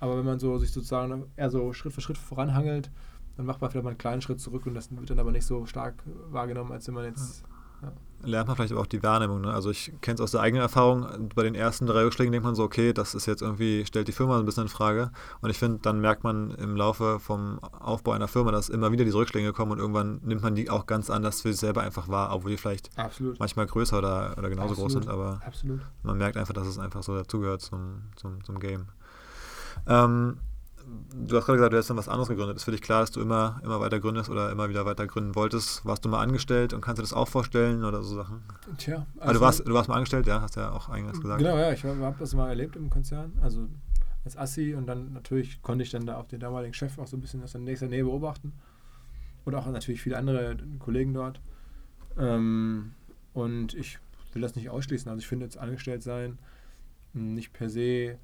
[0.00, 2.90] Aber wenn man so sich sozusagen eher so Schritt für Schritt voranhangelt,
[3.36, 5.44] dann macht man vielleicht mal einen kleinen Schritt zurück und das wird dann aber nicht
[5.44, 7.44] so stark wahrgenommen, als wenn man jetzt
[8.22, 9.42] lernt man vielleicht aber auch die Wahrnehmung.
[9.42, 9.52] Ne?
[9.52, 12.54] Also ich kenne es aus der eigenen Erfahrung, bei den ersten drei Rückschlägen denkt man
[12.54, 15.10] so, okay, das ist jetzt irgendwie, stellt die Firma ein bisschen in Frage.
[15.40, 19.04] Und ich finde, dann merkt man im Laufe vom Aufbau einer Firma, dass immer wieder
[19.04, 22.08] diese Rückschläge kommen und irgendwann nimmt man die auch ganz anders für sich selber einfach
[22.08, 23.38] wahr, obwohl die vielleicht Absolut.
[23.38, 24.78] manchmal größer oder, oder genauso Absolut.
[24.78, 25.80] groß sind, aber Absolut.
[26.02, 28.86] man merkt einfach, dass es einfach so dazugehört zum, zum, zum Game.
[29.86, 30.38] Ähm,
[31.12, 32.56] du hast gerade gesagt, du hast dann was anderes gegründet.
[32.56, 35.34] Ist für dich klar, dass du immer, immer weiter gründest oder immer wieder weiter gründen
[35.34, 35.84] wolltest?
[35.84, 38.42] Warst du mal angestellt und kannst du das auch vorstellen oder so Sachen?
[38.76, 41.38] Tja, Also, du, warst, du warst mal angestellt, ja, hast ja auch eingangs gesagt.
[41.38, 43.68] Genau, ja, ich habe das mal erlebt im Konzern, also
[44.24, 47.16] als Assi und dann natürlich konnte ich dann da auch den damaligen Chef auch so
[47.16, 48.52] ein bisschen aus der nächster Nähe beobachten
[49.44, 51.40] und auch natürlich viele andere Kollegen dort.
[52.18, 52.92] Ähm,
[53.32, 53.98] und ich
[54.32, 56.38] will das nicht ausschließen, also ich finde jetzt angestellt sein
[57.14, 58.18] nicht per se,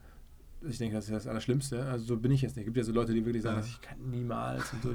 [0.68, 2.62] ich denke, das ist das Allerschlimmste, also so bin ich jetzt nicht.
[2.62, 3.64] Es gibt ja so Leute, die wirklich sagen, Ja.
[3.66, 4.94] ich kann niemals und so,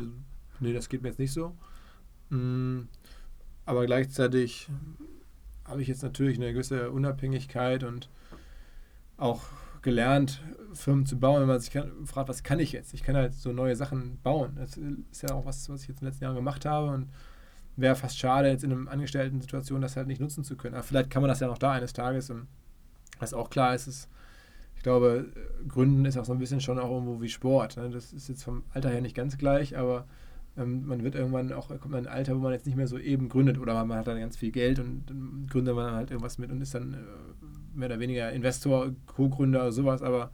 [0.60, 1.56] nee, das geht mir jetzt nicht so.
[2.30, 2.82] Mm,
[3.66, 4.70] Aber gleichzeitig
[5.66, 8.10] habe ich jetzt natürlich eine gewisse Unabhängigkeit und
[9.18, 9.44] auch
[9.82, 10.42] gelernt,
[10.74, 12.94] Firmen zu bauen, wenn man sich kann, fragt, was kann ich jetzt?
[12.94, 14.54] Ich kann halt so neue Sachen bauen.
[14.56, 14.78] Das
[15.12, 17.10] ist ja auch was, was ich jetzt in den letzten Jahren gemacht habe und
[17.76, 20.76] wäre fast schade, jetzt in einer Angestellten-Situation das halt nicht nutzen zu können.
[20.76, 22.48] Aber vielleicht kann man das ja noch da eines Tages und
[23.20, 24.10] was auch klar ist, ist,
[24.80, 25.26] ich glaube,
[25.68, 27.76] Gründen ist auch so ein bisschen schon auch irgendwo wie Sport.
[27.76, 27.89] Ne?
[27.89, 30.06] Das ist jetzt vom Alter her nicht ganz gleich, aber
[30.56, 32.88] ähm, man wird irgendwann auch, kommt man in ein Alter, wo man jetzt nicht mehr
[32.88, 36.12] so eben gründet oder man hat dann ganz viel Geld und dann gründet man halt
[36.12, 36.98] irgendwas mit und ist dann äh,
[37.78, 40.32] mehr oder weniger Investor, Co-Gründer oder sowas, aber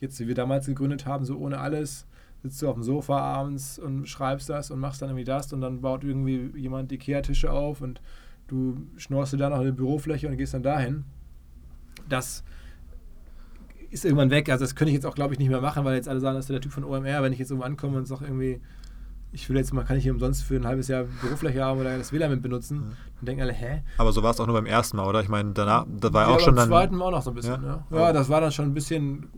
[0.00, 2.06] jetzt, wie wir damals gegründet haben, so ohne alles,
[2.42, 5.62] sitzt du auf dem Sofa abends und schreibst das und machst dann irgendwie das und
[5.62, 8.02] dann baut irgendwie jemand Ikea-Tische auf und
[8.48, 11.04] du schnorst dir da noch eine Bürofläche und gehst dann dahin.
[12.06, 12.44] Das
[13.90, 14.48] ist irgendwann weg.
[14.50, 16.36] Also das könnte ich jetzt auch, glaube ich, nicht mehr machen, weil jetzt alle sagen,
[16.36, 17.22] das ist der Typ von OMR.
[17.22, 18.60] Wenn ich jetzt irgendwo ankomme und sage irgendwie,
[19.32, 21.96] ich will jetzt mal, kann ich hier umsonst für ein halbes Jahr Bürofläche haben oder
[21.98, 22.82] das WLAN mit benutzen, Ja.
[23.16, 23.82] dann denken alle, hä?
[23.98, 25.20] Aber so war es auch nur beim ersten Mal, oder?
[25.22, 26.68] Ich meine, danach, da war ja auch schon beim dann.
[26.70, 27.62] zweiten Mal auch noch so ein bisschen.
[27.62, 27.84] Ja?
[27.90, 28.12] Ja, ja.
[28.12, 29.28] das war dann schon ein bisschen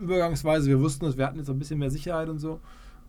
[0.00, 0.68] übergangsweise.
[0.68, 2.60] Wir wussten es, wir hatten jetzt ein bisschen mehr Sicherheit und so.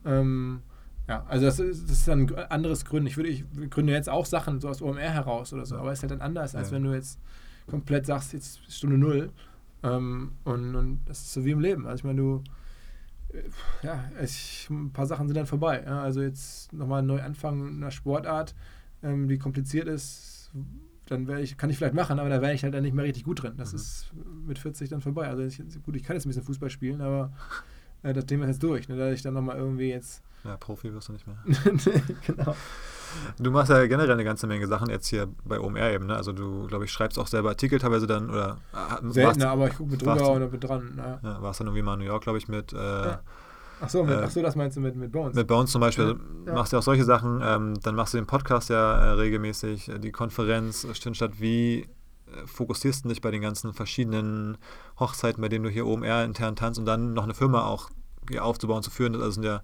[0.06, 0.62] Ähm,
[1.08, 3.08] ja, also das ist, das ist dann ein anderes Gründen.
[3.08, 6.00] Ich würde, ich gründe jetzt auch Sachen so aus OMR heraus oder so, aber es
[6.00, 7.20] ist halt dann anders, als wenn du jetzt
[7.68, 9.30] komplett sagst, jetzt ist Stunde Null.
[9.86, 11.86] Ähm, und, und das ist so wie im Leben.
[11.86, 12.44] Also ich meine, du,
[13.34, 13.44] äh,
[13.84, 15.84] ja, ich, ein paar Sachen sind dann vorbei.
[15.86, 16.02] Ja?
[16.02, 18.56] Also jetzt nochmal neu anfangen in einer Sportart,
[19.04, 20.52] ähm, die kompliziert ist,
[21.08, 23.06] dann werde ich, kann ich vielleicht machen, aber da wäre ich halt dann nicht mehr
[23.06, 23.54] richtig gut drin.
[23.58, 23.76] Das Mhm.
[23.78, 24.12] ist
[24.48, 25.28] mit 40 dann vorbei.
[25.28, 27.32] Also ich, gut, ich kann jetzt ein bisschen Fußball spielen, aber
[28.02, 28.88] äh, das Thema ist jetzt durch.
[28.90, 28.98] Ne?
[28.98, 30.24] Da ich dann nochmal irgendwie jetzt.
[30.44, 31.38] Ja, Profi wirst du nicht mehr.
[32.26, 32.56] genau.
[33.40, 36.16] Du machst ja generell eine ganze Menge Sachen jetzt hier bei OMR eben, ne?
[36.16, 39.76] Also du, glaube ich, schreibst auch selber Artikel teilweise dann oder ah, Seltener, aber ich
[39.78, 40.94] gucke mit warst drüber du- und bin dran.
[40.98, 41.20] Ja.
[41.24, 43.20] ja, warst dann irgendwie mal in New York, glaube ich, mit, äh, Ja.
[43.82, 45.36] Ach so, mit, Äh, ach so, das meinst du mit, mit Bones?
[45.36, 46.16] mit Bones zum Beispiel.
[46.46, 46.54] Ja, ja.
[46.54, 47.42] Machst du auch solche Sachen.
[47.44, 51.34] Ähm, dann machst du den Podcast ja äh, regelmäßig, äh, die Konferenz äh, stimmt statt.
[51.40, 51.88] Wie äh,
[52.46, 54.58] fokussierst du dich bei den ganzen verschiedenen
[54.98, 57.90] Hochzeiten, bei denen du hier OMR intern tanzt und dann noch eine Firma auch
[58.30, 59.12] hier aufzubauen, zu führen?
[59.12, 59.62] Das sind ja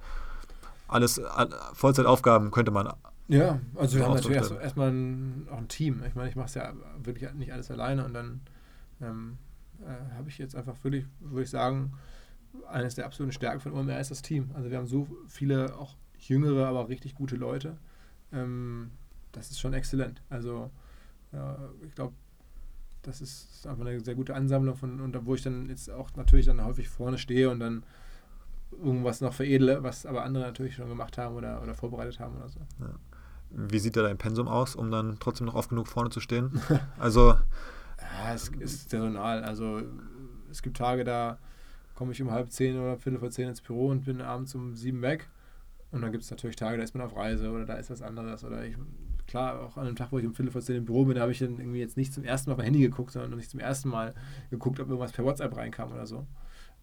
[0.90, 2.90] alles all- Vollzeitaufgaben, könnte man
[3.32, 6.04] Ja, also wir Ja, haben natürlich so erst, erstmal ein, auch ein Team.
[6.08, 8.41] Ich meine, ich mache es ja wirklich nicht alles alleine und dann
[9.02, 9.38] ähm,
[9.82, 11.94] äh, habe ich jetzt einfach wirklich, würde ich sagen,
[12.70, 14.52] eines der absoluten Stärken von OMR ist das Team.
[14.56, 17.78] Also wir haben so viele auch jüngere, aber richtig gute Leute.
[18.34, 18.91] Ähm,
[19.34, 20.22] das ist schon exzellent.
[20.30, 20.72] Also
[21.34, 22.13] ja, ich glaube,
[23.04, 26.48] das ist einfach eine sehr gute Ansammlung von, und wo ich dann jetzt auch natürlich
[26.48, 27.84] dann häufig vorne stehe und dann
[28.72, 32.50] irgendwas noch veredle, was aber andere natürlich schon gemacht haben oder, oder vorbereitet haben oder
[32.50, 32.60] so.
[33.54, 36.62] Wie sieht da dein Pensum aus, um dann trotzdem noch oft genug vorne zu stehen?
[37.00, 37.36] Also,
[38.00, 39.44] Ja, es ist saisonal.
[39.44, 39.82] Also
[40.50, 41.38] es gibt Tage, da
[41.96, 44.76] komme ich um halb zehn oder viertel vor zehn ins Büro und bin abends um
[44.76, 45.30] sieben weg.
[45.92, 48.02] Und dann gibt es natürlich Tage, da ist man auf Reise oder da ist was
[48.02, 48.44] anderes.
[48.44, 48.76] Oder ich,
[49.28, 51.22] klar, auch an einem Tag, wo ich um viertel vor zehn im Büro bin, da
[51.22, 53.50] habe ich dann irgendwie jetzt nicht zum ersten Mal auf mein Handy geguckt, sondern nicht
[53.52, 54.14] zum ersten Mal
[54.50, 56.26] geguckt, ob irgendwas per WhatsApp reinkam oder so.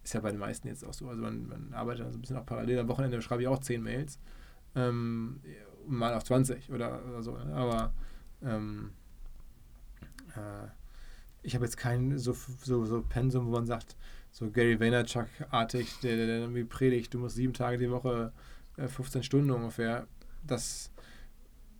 [0.04, 1.08] Ist ja bei den meisten jetzt auch so.
[1.08, 2.78] Also man, man arbeitet dann so ein bisschen auch parallel.
[2.78, 4.18] Am Wochenende schreibe ich auch zehn Mails.
[4.74, 5.40] Ähm,
[5.86, 7.36] mal auf 20 oder, oder so.
[7.36, 7.54] ne?
[7.54, 7.92] Aber
[8.42, 8.90] ähm,
[10.34, 10.68] äh,
[11.42, 13.96] ich habe jetzt kein so, so, so Pensum, wo man sagt,
[14.30, 18.32] so Gary Vaynerchuk-artig, der, der, der irgendwie predigt, du musst sieben Tage die Woche,
[18.76, 20.06] äh, 15 Stunden ungefähr.
[20.46, 20.90] Das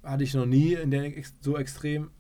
[0.02, 2.10] hatte ich noch nie in der so extrem.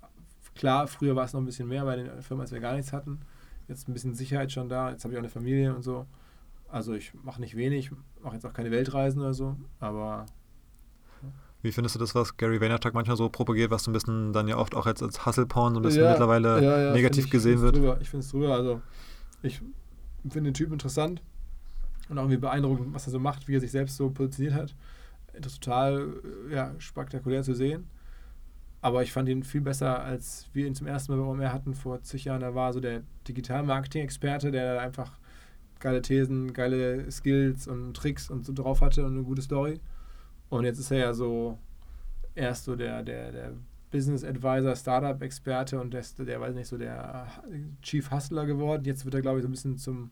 [0.54, 2.92] Klar, früher war es noch ein bisschen mehr bei den Firmen, als wir gar nichts
[2.92, 3.20] hatten.
[3.68, 4.90] Jetzt ein bisschen Sicherheit schon da.
[4.90, 6.06] Jetzt habe ich auch eine Familie und so.
[6.68, 10.26] Also ich mache nicht wenig, mache jetzt auch keine Weltreisen oder so, aber
[11.62, 14.48] wie findest du das, was Gary Vaynerchuk manchmal so propagiert, was so ein bisschen dann
[14.48, 17.30] ja oft auch als, als Hustle-Porn so ein bisschen Ja, mittlerweile ja, ja, negativ ich,
[17.30, 17.76] gesehen find's wird?
[17.76, 17.98] Drüber.
[18.00, 18.54] Ich finde es drüber.
[18.54, 18.80] Also,
[19.42, 19.58] ich
[20.22, 21.22] finde den Typ interessant
[22.08, 24.74] und auch irgendwie beeindruckend, was er so macht, wie er sich selbst so positioniert hat.
[25.40, 26.14] Das ist total
[26.50, 27.88] äh, ja, spektakulär zu sehen.
[28.80, 31.74] aber ich fand ihn viel besser, als wir ihn zum ersten Mal bei OMR hatten
[31.74, 32.40] vor zig Jahren.
[32.40, 35.18] Da war so der Digital-Marketing-Experte, der einfach
[35.80, 39.80] geile Thesen, geile Skills und Tricks und so drauf hatte und eine gute Story.
[40.50, 41.58] Und jetzt ist er ja so
[42.34, 43.52] erst so der, der, der
[43.90, 47.26] Business Advisor, Startup-Experte und der, der, weiß nicht, so der
[47.82, 48.84] Chief Hustler geworden.
[48.84, 50.10] Jetzt wird er, glaube ich, so ein bisschen zum,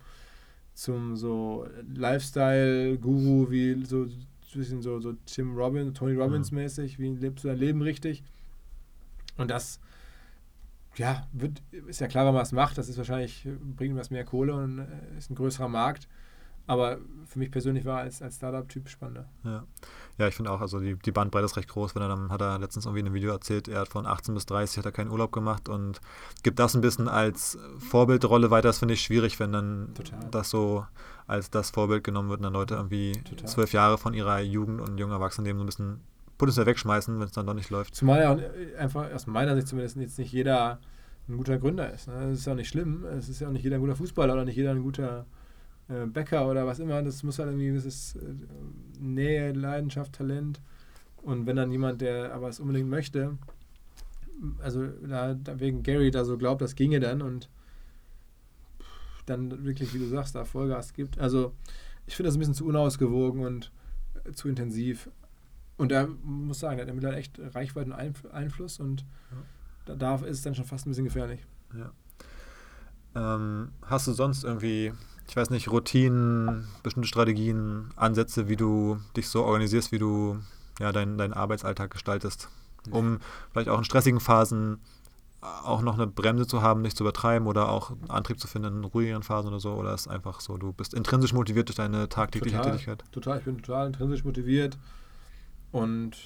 [0.74, 7.08] zum so Lifestyle-Guru, wie so ein bisschen so, so Tim Robbins, Tony Robbins mäßig, wie
[7.08, 8.22] lebst du dein Leben richtig?
[9.36, 9.80] Und das,
[10.96, 13.46] ja, wird, ist ja klar, wenn man es macht, das ist wahrscheinlich,
[13.76, 16.08] bringt ihm was mehr Kohle und äh, ist ein größerer Markt.
[16.66, 19.26] Aber für mich persönlich war als, als Startup-Typ spannender.
[19.44, 19.64] Ja,
[20.18, 21.94] ja ich finde auch, also die, die Bandbreite ist recht groß.
[21.94, 24.34] Wenn er dann hat er letztens irgendwie in einem Video erzählt, er hat von 18
[24.34, 26.00] bis 30 hat er keinen Urlaub gemacht und
[26.42, 28.68] gibt das ein bisschen als Vorbildrolle weiter.
[28.68, 30.18] Das finde ich schwierig, wenn dann Total.
[30.30, 30.86] das so
[31.26, 33.46] als das Vorbild genommen wird und dann Leute irgendwie Total.
[33.46, 36.00] zwölf Jahre von ihrer Jugend und jungen Erwachsenenleben so ein bisschen
[36.38, 37.94] potenziell wegschmeißen, wenn es dann doch nicht läuft.
[37.94, 38.36] Zumal ja
[38.78, 40.78] einfach aus meiner Sicht zumindest jetzt nicht jeder
[41.28, 42.08] ein guter Gründer ist.
[42.08, 42.14] Ne?
[42.30, 43.04] Das ist ja auch nicht schlimm.
[43.04, 45.26] Es ist ja auch nicht jeder ein guter Fußballer oder nicht jeder ein guter
[45.88, 47.02] äh, Bäcker oder was immer.
[47.02, 48.20] Das muss halt irgendwie dieses äh,
[48.98, 50.60] Nähe, Leidenschaft, Talent.
[51.22, 53.36] Und wenn dann jemand, der aber es unbedingt möchte,
[54.62, 57.48] also da, da wegen Gary da so glaubt, das ginge dann und
[59.26, 61.18] dann wirklich, wie du sagst, da Vollgas gibt.
[61.18, 61.52] Also
[62.06, 63.72] ich finde das ein bisschen zu unausgewogen und
[64.24, 65.10] äh, zu intensiv.
[65.76, 69.36] Und er muss sagen, er hat mittlerweile echt Reichweite und Einfluss und ja.
[69.86, 71.44] da, da ist es dann schon fast ein bisschen gefährlich.
[71.76, 71.92] Ja.
[73.14, 74.92] Ähm, hast du sonst irgendwie
[75.28, 80.38] ich weiß nicht, Routinen, bestimmte Strategien, Ansätze, wie du dich so organisierst, wie du
[80.78, 82.48] ja, deinen dein Arbeitsalltag gestaltest,
[82.90, 83.18] um
[83.50, 84.78] vielleicht auch in stressigen Phasen
[85.40, 88.84] auch noch eine Bremse zu haben, nicht zu übertreiben oder auch Antrieb zu finden in
[88.84, 89.74] ruhigeren Phasen oder so?
[89.74, 93.04] Oder ist einfach so, du bist intrinsisch motiviert durch deine tagtägliche total, Tätigkeit?
[93.12, 94.78] Total, ich bin total intrinsisch motiviert
[95.72, 96.16] und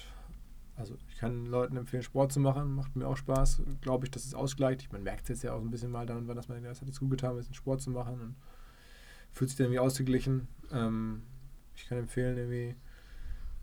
[0.77, 4.25] also ich kann Leuten empfehlen, Sport zu machen, macht mir auch Spaß, glaube ich, dass
[4.25, 4.91] es ausgleicht.
[4.91, 6.99] Man merkt es jetzt ja auch ein bisschen mal dann, dass man das hat jetzt
[6.99, 8.35] gut getan, bisschen Sport zu machen und
[9.31, 10.47] fühlt sich dann irgendwie ausgeglichen.
[10.71, 11.23] Ähm,
[11.75, 12.75] ich kann empfehlen, irgendwie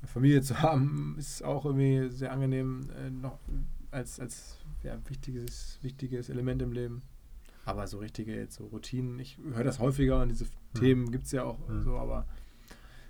[0.01, 3.39] eine Familie zu haben, ist auch irgendwie sehr angenehm, äh, noch
[3.91, 7.03] als, als ja, wichtiges, wichtiges Element im Leben.
[7.65, 10.79] Aber so richtige jetzt so Routinen, ich höre das häufiger und diese mhm.
[10.79, 11.83] Themen gibt es ja auch mhm.
[11.83, 12.27] so, aber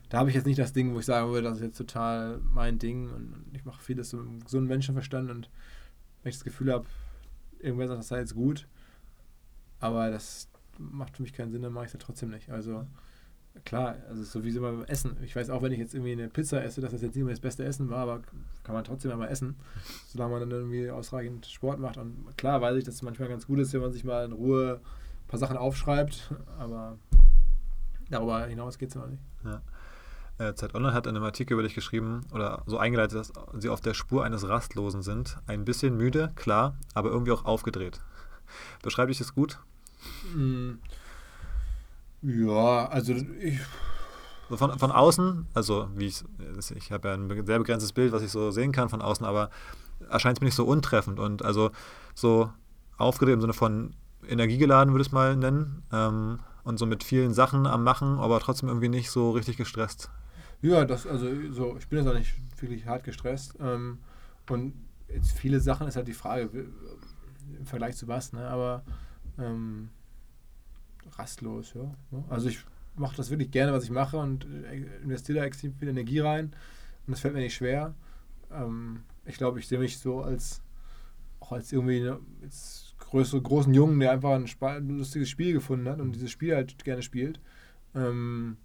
[0.09, 2.41] da habe ich jetzt nicht das Ding, wo ich sagen würde, das ist jetzt total
[2.43, 5.51] mein Ding und ich mache vieles so im gesunden Menschenverstand und
[6.23, 6.87] wenn ich das Gefühl habe,
[7.61, 8.67] irgendwer sagt, das sei jetzt gut,
[9.81, 12.51] aber das, macht für mich keinen Sinn, dann mache ich es ja trotzdem nicht.
[12.51, 12.87] Also
[13.65, 15.17] klar, also so wie immer beim Essen.
[15.23, 17.35] Ich weiß auch, wenn ich jetzt irgendwie eine Pizza esse, dass das jetzt nicht mehr
[17.35, 18.23] das beste Essen war, aber
[18.63, 19.57] kann man trotzdem einmal essen,
[20.09, 21.97] solange man dann irgendwie ausreichend Sport macht.
[21.97, 24.33] Und klar weiß ich, dass es manchmal ganz gut ist, wenn man sich mal in
[24.33, 26.99] Ruhe ein paar Sachen aufschreibt, aber
[28.11, 29.23] darüber hinaus geht es noch nicht.
[29.45, 29.63] Ja.
[30.39, 33.69] Äh, Zeit Online hat in einem Artikel über dich geschrieben oder so eingeleitet, dass sie
[33.69, 35.37] auf der Spur eines Rastlosen sind.
[35.49, 38.01] Ein bisschen müde, klar, aber irgendwie auch aufgedreht.
[38.83, 39.59] Beschreibe ich es gut?
[40.33, 40.79] Hm.
[42.23, 43.59] Ja, also ich.
[44.51, 46.25] Von, von außen, also wie ich,
[46.75, 49.51] ich habe ja ein sehr begrenztes Bild, was ich so sehen kann von außen, aber
[50.09, 51.71] erscheint es mir nicht so untreffend und also
[52.15, 52.51] so
[52.97, 53.95] aufgedreht im Sinne von
[54.27, 55.83] energiegeladen, würde ich es mal nennen.
[55.93, 60.11] Ähm, und so mit vielen Sachen am Machen, aber trotzdem irgendwie nicht so richtig gestresst.
[60.61, 63.55] Ja, das, also so, ich bin jetzt auch nicht wirklich hart gestresst.
[63.59, 63.99] Ähm,
[64.51, 64.75] und
[65.09, 66.51] jetzt viele Sachen ist halt die Frage,
[67.59, 68.47] im Vergleich zu was, ne?
[68.49, 68.83] Aber
[69.39, 69.91] ähm,
[71.17, 71.95] rastlos, ja.
[72.29, 72.65] Also ich
[72.97, 76.47] mache das wirklich gerne, was ich mache und äh, investiere da extrem viel Energie rein.
[77.07, 77.95] Und das fällt mir nicht schwer.
[78.53, 80.63] Ähm, ich glaube, ich sehe mich so als
[81.41, 85.89] auch als irgendwie ne, als größere, großen Jungen, der einfach ein, ein, lustiges Spiel gefunden
[85.89, 87.41] hat und dieses Spiel halt gerne spielt.
[87.95, 88.57] Ähm,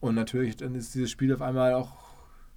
[0.00, 1.92] und natürlich, dann ist dieses Spiel auf einmal auch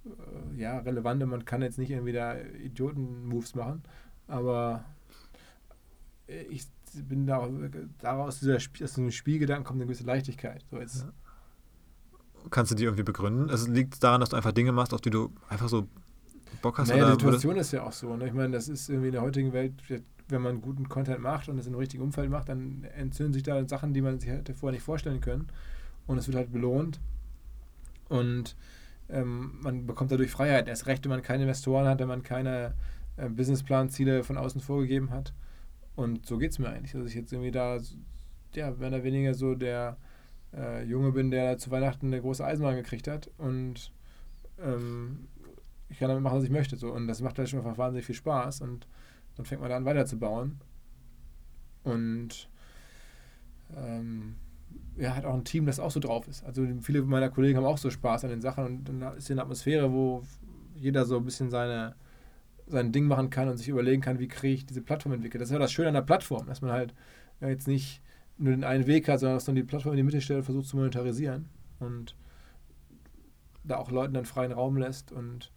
[0.06, 3.82] äh, ja, relevant und man kann jetzt nicht irgendwie da Idioten-Moves machen.
[4.26, 4.84] Aber
[6.48, 6.66] ich
[7.02, 7.48] bin da
[7.98, 10.64] daraus dieser, aus diesem Spielgedanken kommt eine gewisse Leichtigkeit.
[10.70, 11.02] So jetzt.
[11.02, 11.12] Ja.
[12.50, 13.48] Kannst du die irgendwie begründen?
[13.48, 15.88] Es liegt daran, dass du einfach Dinge machst, auf die du einfach so
[16.62, 16.88] Bock hast?
[16.88, 18.16] Naja, die Situation ist ja auch so.
[18.16, 18.26] Ne?
[18.26, 19.72] Ich meine, das ist irgendwie in der heutigen Welt,
[20.28, 23.66] wenn man guten Content macht und es im richtigen Umfeld macht, dann entzünden sich da
[23.68, 25.48] Sachen, die man sich hätte vorher nicht vorstellen können.
[26.06, 27.00] Und es wird halt belohnt.
[28.08, 28.56] Und
[29.08, 30.68] ähm, man bekommt dadurch Freiheit.
[30.68, 32.74] Erst recht, wenn man keine Investoren hat, wenn man keine
[33.16, 35.32] äh, Businessplan-Ziele von außen vorgegeben hat.
[35.96, 37.78] Und so geht es mir eigentlich, dass ich jetzt irgendwie da,
[38.54, 39.96] ja, mehr oder weniger so der
[40.52, 43.92] äh, Junge bin, der zu Weihnachten eine große Eisenbahn gekriegt hat und
[44.58, 45.28] ähm,
[45.88, 46.76] ich kann damit machen, was ich möchte.
[46.76, 46.92] So.
[46.92, 48.86] Und das macht halt schon einfach wahnsinnig viel Spaß und
[49.36, 50.60] dann fängt man an weiterzubauen.
[51.84, 52.48] Und
[53.76, 54.36] ähm,
[54.96, 56.44] ja, hat auch ein Team, das auch so drauf ist.
[56.44, 59.34] Also viele meiner Kollegen haben auch so Spaß an den Sachen und dann ist hier
[59.34, 60.24] eine Atmosphäre, wo
[60.74, 61.94] jeder so ein bisschen seine
[62.66, 65.40] sein Ding machen kann und sich überlegen kann, wie kriege ich diese Plattform entwickelt.
[65.40, 66.94] Das ist ja das Schöne an der Plattform, dass man halt
[67.40, 68.02] ja, jetzt nicht
[68.38, 70.44] nur den einen Weg hat, sondern dass man die Plattform in die Mitte stellt und
[70.44, 71.48] versucht zu monetarisieren
[71.78, 72.16] und
[73.64, 75.52] da auch Leuten dann freien Raum lässt und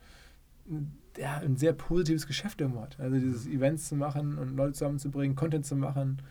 [1.17, 2.99] ja, ein sehr positives Geschäft im hat.
[2.99, 6.21] Also dieses Events zu machen und Leute zusammenzubringen, Content zu machen,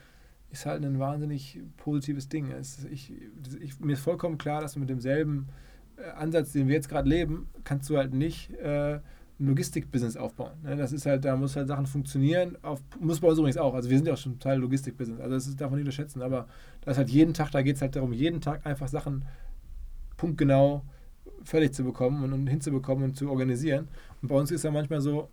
[0.51, 2.51] ist halt ein wahnsinnig positives Ding.
[2.51, 3.13] Es, ich,
[3.61, 5.49] ich, mir ist vollkommen klar, dass du mit demselben
[5.97, 9.01] äh, Ansatz, den wir jetzt gerade leben, kannst du halt nicht äh,
[9.39, 10.53] ein Logistik-Business aufbauen.
[10.63, 10.77] Ne?
[10.77, 12.57] Das ist halt, da muss halt Sachen funktionieren.
[12.63, 13.75] Auf, muss bei uns übrigens auch.
[13.75, 15.21] Also wir sind ja auch schon Teil Logistik-Business.
[15.21, 16.23] Also das ist, darf man nicht unterschätzen.
[16.23, 16.47] Aber
[16.83, 19.27] da ist halt jeden Tag, da geht es halt darum, jeden Tag einfach Sachen
[20.17, 20.83] punktgenau
[21.45, 23.89] fertig zu bekommen und, und hinzubekommen und zu organisieren.
[24.23, 25.29] Und bei uns ist ja manchmal so,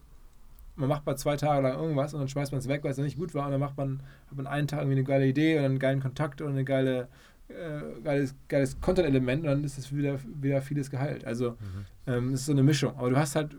[0.75, 2.97] man macht mal zwei Tage lang irgendwas und dann schmeißt man es weg, weil es
[2.97, 3.45] nicht gut war.
[3.45, 6.01] Und dann macht man, hat man einen Tag irgendwie eine geile Idee oder einen geilen
[6.01, 7.07] Kontakt oder eine geile,
[7.47, 11.25] äh, geiles, geiles Content-Element und dann ist es wieder, wieder vieles geheilt.
[11.25, 11.85] Also mhm.
[12.07, 12.97] ähm, es ist so eine Mischung.
[12.97, 13.55] Aber du hast halt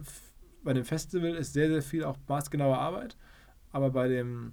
[0.64, 3.16] bei dem Festival ist sehr, sehr viel auch maßgenaue Arbeit,
[3.72, 4.52] aber bei dem,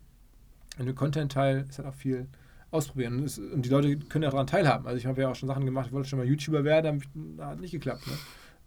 [0.77, 2.27] dem Content-Teil ist halt auch viel
[2.71, 3.19] ausprobieren.
[3.19, 4.87] Und, es, und, die Leute können ja daran teilhaben.
[4.87, 7.03] Also ich habe ja auch schon Sachen gemacht, ich wollte schon mal YouTuber werden,
[7.37, 8.07] da hat nicht geklappt.
[8.07, 8.13] Ne?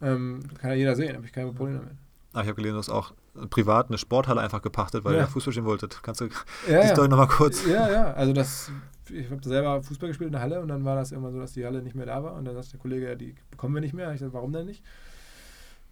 [0.02, 1.94] Ähm, kann ja jeder sehen, habe ich keine Probleme damit.
[2.34, 3.14] Ah, ich habe gelesen, du hast auch
[3.50, 5.20] privat eine Sporthalle einfach gepachtet, weil ja.
[5.20, 6.02] ihr Fußball spielen wolltet.
[6.02, 6.28] Kannst du
[6.68, 7.08] ja, die Story ja.
[7.08, 7.64] nochmal kurz?
[7.64, 8.72] Ja, ja, also das,
[9.08, 11.52] ich habe selber Fußball gespielt in der Halle und dann war das immer so, dass
[11.52, 13.80] die Halle nicht mehr da war und dann sagt der Kollege, ja, die bekommen wir
[13.80, 14.12] nicht mehr.
[14.12, 14.82] Ich sagte, warum denn nicht?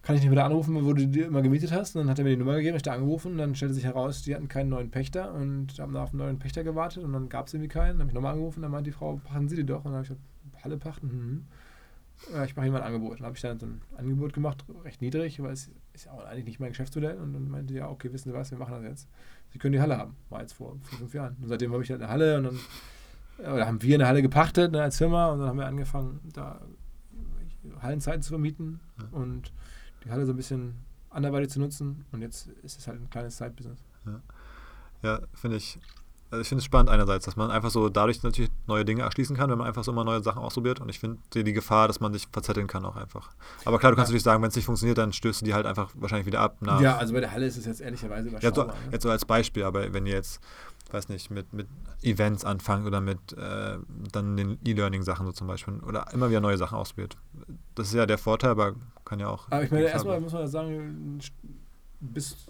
[0.03, 1.95] Kann ich nicht wieder anrufen, wo du die immer gemietet hast?
[1.95, 3.85] Und dann hat er mir die Nummer gegeben, ich da angerufen und dann stellte sich
[3.85, 7.13] heraus, die hatten keinen neuen Pächter und haben da auf einen neuen Pächter gewartet und
[7.13, 7.93] dann gab es irgendwie keinen.
[7.93, 9.85] Dann habe ich nochmal angerufen, und dann meinte die Frau, pachten Sie die doch?
[9.85, 11.07] Und dann habe ich gesagt, Halle pachten?
[11.07, 11.47] Mhm.
[12.33, 13.19] Ja, ich mache Ihnen mal ein Angebot.
[13.19, 16.25] Dann habe ich dann so ein Angebot gemacht, recht niedrig, weil es ist ja auch
[16.25, 17.17] eigentlich nicht mein Geschäftsmodell.
[17.17, 19.09] Und dann meinte sie, ja, okay, wissen Sie was, wir machen das jetzt.
[19.51, 20.17] Sie können die Halle haben.
[20.31, 21.37] War jetzt vor vier, fünf Jahren.
[21.41, 22.59] Und seitdem habe ich halt eine Halle und dann
[23.39, 26.61] oder haben wir eine Halle gepachtet ne, als Firma und dann haben wir angefangen, da
[27.81, 29.09] Hallenzeiten zu vermieten ja.
[29.19, 29.53] und
[30.05, 30.75] die Halle so ein bisschen
[31.11, 33.79] anderweitig zu nutzen und jetzt ist es halt ein kleines Side-Business.
[34.07, 34.21] Ja,
[35.03, 35.79] ja finde ich.
[36.31, 39.37] Also ich finde es spannend einerseits, dass man einfach so dadurch natürlich neue Dinge erschließen
[39.37, 40.81] kann, wenn man einfach so immer neue Sachen ausprobiert.
[40.81, 43.33] Und ich finde die Gefahr, dass man sich verzetteln kann auch einfach.
[43.67, 44.13] Aber klar, du kannst ja.
[44.13, 46.57] natürlich sagen, wenn es nicht funktioniert, dann stößt du die halt einfach wahrscheinlich wieder ab.
[46.61, 48.67] Nach ja, also bei der Halle ist es jetzt ehrlicherweise überschaubar.
[48.67, 48.93] Ja, so, ne?
[48.93, 50.41] Jetzt so als Beispiel, aber wenn ihr jetzt
[50.93, 51.67] weiß nicht, mit, mit
[52.03, 53.79] Events anfangen oder mit äh,
[54.13, 57.17] dann den E-Learning-Sachen so zum Beispiel oder immer wieder neue Sachen ausprobiert.
[57.75, 58.75] Das ist ja der Vorteil, aber
[59.13, 59.47] kann ja auch.
[59.51, 61.19] Aber ich meine, erstmal muss man sagen,
[62.01, 62.49] bis,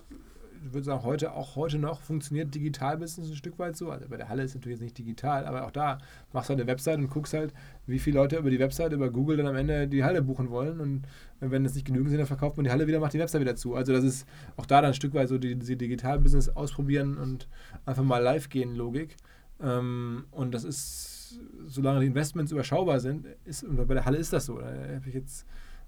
[0.65, 3.91] ich würde sagen, heute, auch heute noch funktioniert Digital-Business ein Stück weit so.
[3.91, 5.99] Also bei der Halle ist natürlich jetzt nicht digital, aber auch da
[6.33, 7.53] machst du halt eine Website und guckst halt,
[7.87, 10.79] wie viele Leute über die Website, über Google dann am Ende die Halle buchen wollen.
[10.79, 11.03] Und
[11.41, 13.57] wenn es nicht genügend sind, dann verkauft man die Halle wieder, macht die Website wieder
[13.57, 13.75] zu.
[13.75, 17.49] Also das ist auch da dann ein Stück weit so die, die Digital-Business ausprobieren und
[17.87, 19.17] einfach mal live gehen, Logik.
[19.61, 24.33] Ähm, und das ist, solange die Investments überschaubar sind, ist, und bei der Halle ist
[24.33, 24.61] das so.
[24.61, 25.45] Da habe ich jetzt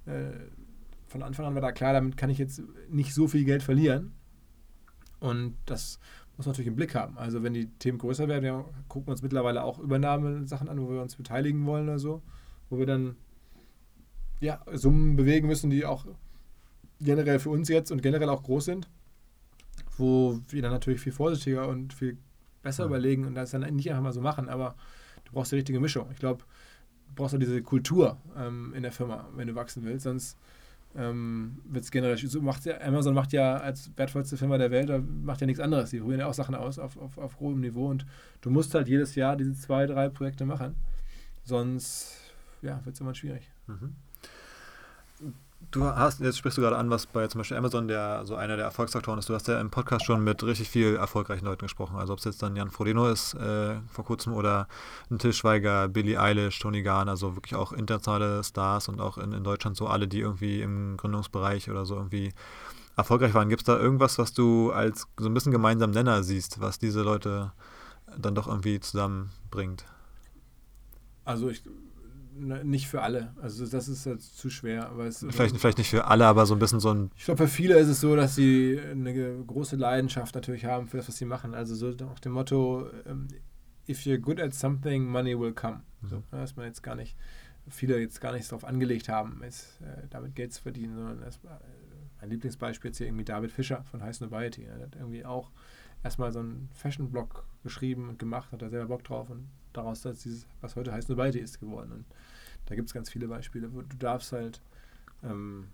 [0.07, 0.33] äh,
[1.15, 4.15] von Anfang an war da klar, damit kann ich jetzt nicht so viel Geld verlieren.
[5.21, 6.01] Und das
[6.37, 7.17] muss man natürlich im Blick haben.
[7.17, 11.01] Also wenn die Themen größer werden, wir gucken uns mittlerweile auch Übernahmesachen an, wo wir
[11.01, 12.21] uns beteiligen wollen oder so,
[12.69, 13.15] wo wir dann
[14.41, 16.05] ja, Summen bewegen müssen, die auch
[17.01, 18.89] generell für uns jetzt und generell auch groß sind,
[19.97, 22.19] wo wir dann natürlich viel vorsichtiger und viel
[22.65, 22.89] besser ja.
[22.89, 24.75] überlegen und das dann nicht einfach mal so machen, aber
[25.27, 26.09] du brauchst die richtige Mischung.
[26.11, 26.43] Ich glaube,
[27.07, 30.37] du brauchst auch diese Kultur ähm, in der Firma, wenn du wachsen willst, sonst
[30.97, 34.91] ähm, wird es generell, so macht Amazon macht ja als wertvollste Firma der Welt,
[35.23, 35.91] macht ja nichts anderes.
[35.91, 38.07] Die probieren ja auch Sachen aus auf, auf, auf hohem Niveau und
[38.41, 40.77] du musst halt jedes Jahr diese zwei, drei Projekte machen.
[41.45, 43.51] Sonst ja, wird es immer schwierig.
[43.67, 43.95] Mhm.
[45.71, 48.57] Du hast, jetzt sprichst du gerade an, was bei zum Beispiel Amazon der so einer
[48.57, 49.29] der Erfolgsfaktoren ist.
[49.29, 51.97] Du hast ja im Podcast schon mit richtig viel erfolgreichen Leuten gesprochen.
[51.97, 54.69] Also ob es jetzt dann Jan Frodeno ist äh, vor kurzem oder
[55.11, 59.45] ein Tischweiger, Billie Eilish, Tony Garn, also wirklich auch internationale Stars und auch in, in
[59.45, 62.33] Deutschland so alle, die irgendwie im Gründungsbereich oder so irgendwie
[62.97, 63.49] erfolgreich waren.
[63.49, 67.03] Gibt es da irgendwas, was du als so ein bisschen gemeinsamen Nenner siehst, was diese
[67.03, 67.53] Leute
[68.17, 69.85] dann doch irgendwie zusammenbringt?
[71.25, 71.63] Also ich
[72.37, 73.33] nicht für alle.
[73.41, 74.89] Also das ist jetzt zu schwer.
[74.89, 77.11] Aber vielleicht, vielleicht nicht für alle, aber so ein bisschen so ein.
[77.17, 80.97] Ich glaube, für viele ist es so, dass sie eine große Leidenschaft natürlich haben für
[80.97, 81.55] das, was sie machen.
[81.55, 83.29] Also so nach dem Motto, ähm,
[83.89, 85.83] if you're good at something, money will come.
[86.03, 86.09] Mhm.
[86.09, 87.17] So, dass man jetzt gar nicht,
[87.69, 91.55] viele jetzt gar nicht darauf angelegt haben, jetzt, äh, damit Geld zu verdienen, sondern erstmal,
[91.55, 91.85] äh,
[92.21, 94.65] mein Lieblingsbeispiel ist hier irgendwie David Fischer von High Snobiety.
[94.65, 95.51] Er hat irgendwie auch
[96.03, 100.25] erstmal so einen Fashion-Blog geschrieben und gemacht, hat da selber Bock drauf und daraus ist
[100.25, 101.93] dieses, was heute heißt, nur beide ist geworden.
[101.93, 102.05] Und
[102.67, 104.61] da gibt es ganz viele Beispiele, wo du darfst halt,
[105.23, 105.69] ähm,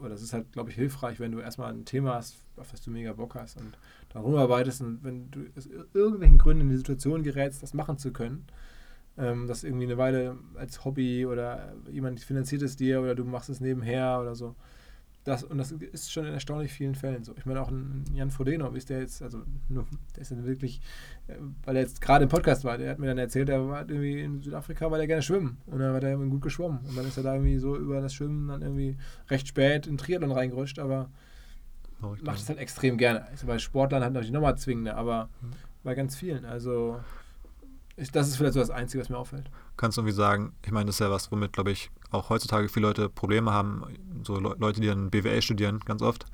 [0.00, 2.80] oder das ist halt, glaube ich, hilfreich, wenn du erstmal ein Thema hast, auf das
[2.80, 3.76] du mega Bock hast und
[4.10, 8.12] darum arbeitest und wenn du aus irgendwelchen Gründen in die Situation gerätst, das machen zu
[8.12, 8.46] können,
[9.18, 13.50] ähm, das irgendwie eine Weile als Hobby oder jemand finanziert es dir oder du machst
[13.50, 14.54] es nebenher oder so,
[15.24, 17.34] das, und das ist schon in erstaunlich vielen Fällen so.
[17.36, 20.80] Ich meine, auch ein Jan Frodeno, ist der jetzt, also nur, der ist ja wirklich,
[21.28, 23.88] äh, weil er jetzt gerade im Podcast war, der hat mir dann erzählt, er war
[23.88, 25.58] irgendwie in Südafrika, weil er gerne schwimmen.
[25.66, 26.80] Und dann hat er irgendwie gut geschwommen.
[26.88, 28.96] Und dann ist er da irgendwie so über das Schwimmen dann irgendwie
[29.28, 31.08] recht spät in Triathlon reingerutscht, aber
[32.00, 33.26] macht es halt extrem gerne.
[33.28, 35.52] Also bei Sportlern hat natürlich nochmal zwingender, aber mhm.
[35.84, 36.44] bei ganz vielen.
[36.44, 37.00] Also
[37.96, 39.50] ich, das ist vielleicht so das Einzige, was mir auffällt.
[39.76, 42.68] Kannst du irgendwie sagen, ich meine, das ist ja was, womit, glaube ich, auch heutzutage
[42.68, 43.84] viele Leute Probleme haben,
[44.22, 46.26] so Le Leute, die dann BWL studieren, ganz oft,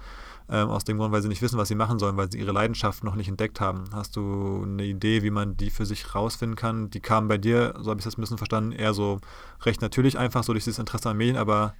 [0.48, 2.52] ähm, aus dem Grund, weil sie nicht wissen, was sie machen sollen, weil sie ihre
[2.52, 3.84] Leidenschaft noch nicht entdeckt haben.
[3.92, 6.90] Hast du eine Idee, wie man die für sich rausfinden kann?
[6.90, 9.20] Die kam bei dir, so habe ich das ein bisschen verstanden, eher so
[9.62, 11.74] recht natürlich einfach, so durch dieses Interesse an Medien, aber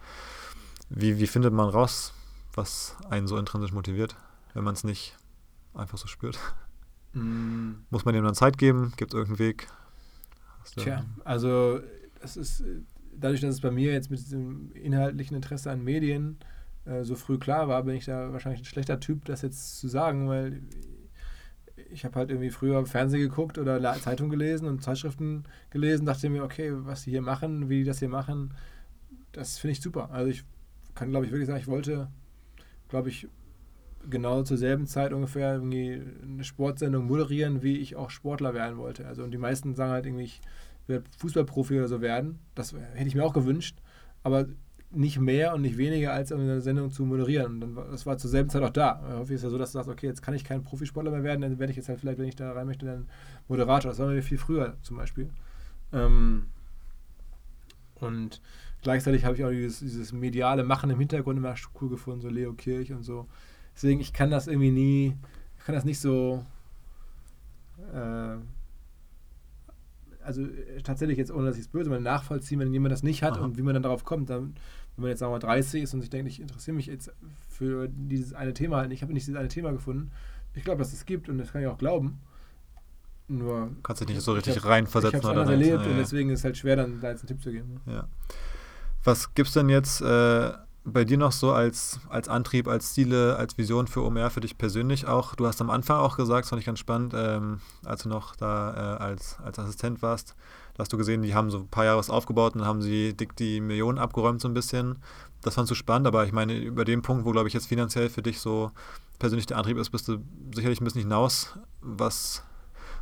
[0.90, 2.12] wie, wie findet man raus,
[2.54, 4.16] was einen so intrinsisch motiviert,
[4.54, 5.16] wenn man es nicht
[5.74, 6.38] einfach so spürt?
[7.14, 7.72] Mm.
[7.90, 8.92] Muss man dem dann Zeit geben?
[8.96, 9.68] Gibt es irgendeinen Weg?
[10.76, 11.80] Tja, also
[12.20, 12.62] es ist
[13.20, 16.38] dadurch, dass es bei mir jetzt mit diesem inhaltlichen Interesse an Medien
[16.84, 19.88] äh, so früh klar war, bin ich da wahrscheinlich ein schlechter Typ, das jetzt zu
[19.88, 20.62] sagen, weil
[21.90, 26.44] ich habe halt irgendwie früher Fernsehen geguckt oder Zeitung gelesen und Zeitschriften gelesen, dachte mir,
[26.44, 28.54] okay, was die hier machen, wie die das hier machen,
[29.32, 30.10] das finde ich super.
[30.10, 30.44] Also ich
[30.94, 32.08] kann, glaube ich, wirklich sagen, ich wollte,
[32.88, 33.28] glaube ich,
[34.08, 39.06] genau zur selben Zeit ungefähr irgendwie eine Sportsendung moderieren, wie ich auch Sportler werden wollte.
[39.06, 40.40] Also und die meisten sagen halt irgendwie, ich
[41.18, 42.38] Fußballprofi oder so werden.
[42.54, 43.78] Das hätte ich mir auch gewünscht,
[44.22, 44.46] aber
[44.90, 47.54] nicht mehr und nicht weniger als eine Sendung zu moderieren.
[47.54, 49.02] Und dann, das war zur selben Zeit auch da.
[49.18, 51.42] Häufig ist ja so, dass du sagst, okay, jetzt kann ich kein Profisportler mehr werden,
[51.42, 53.06] dann werde ich jetzt halt vielleicht, wenn ich da rein möchte, dann
[53.48, 53.90] Moderator.
[53.90, 55.28] Das war mir viel früher zum Beispiel.
[55.92, 56.46] Ähm,
[57.96, 58.40] und
[58.82, 62.54] gleichzeitig habe ich auch dieses, dieses mediale Machen im Hintergrund immer cool gefunden, so Leo
[62.54, 63.26] Kirch und so.
[63.74, 65.16] Deswegen, ich kann das irgendwie nie,
[65.58, 66.44] ich kann das nicht so,
[67.92, 68.36] äh,
[70.28, 73.22] also äh, tatsächlich jetzt, ohne dass ich es böse meine, nachvollziehen, wenn jemand das nicht
[73.22, 73.44] hat Aha.
[73.44, 74.30] und wie man dann darauf kommt.
[74.30, 74.54] Dann,
[74.94, 77.10] wenn man jetzt sagen wir 30 ist und sich denkt, ich interessiere mich jetzt
[77.48, 80.10] für dieses eine Thema halt ich habe nicht dieses eine Thema gefunden.
[80.54, 82.20] Ich glaube, dass es gibt und das kann ich auch glauben.
[83.26, 83.70] Nur.
[83.82, 86.40] Kannst du dich nicht so richtig hab, reinversetzen ich oder erlebt ja, und deswegen ist
[86.40, 87.80] es halt schwer, dann da jetzt einen Tipp zu geben.
[87.86, 88.06] Ja.
[89.04, 90.00] Was gibt es denn jetzt?
[90.00, 90.52] Äh
[90.92, 94.58] bei dir noch so als, als Antrieb, als Ziele, als Vision für OMR, für dich
[94.58, 95.34] persönlich auch?
[95.34, 98.36] Du hast am Anfang auch gesagt, das fand ich ganz spannend, ähm, als du noch
[98.36, 100.34] da äh, als, als Assistent warst,
[100.74, 102.82] da hast du gesehen, die haben so ein paar Jahre was aufgebaut und dann haben
[102.82, 104.98] sie dick die Millionen abgeräumt so ein bisschen.
[105.42, 108.08] Das fandst du spannend, aber ich meine, über den Punkt, wo, glaube ich, jetzt finanziell
[108.08, 108.70] für dich so
[109.18, 110.18] persönlich der Antrieb ist, bist du
[110.54, 111.58] sicherlich ein bisschen hinaus.
[111.80, 112.44] Was,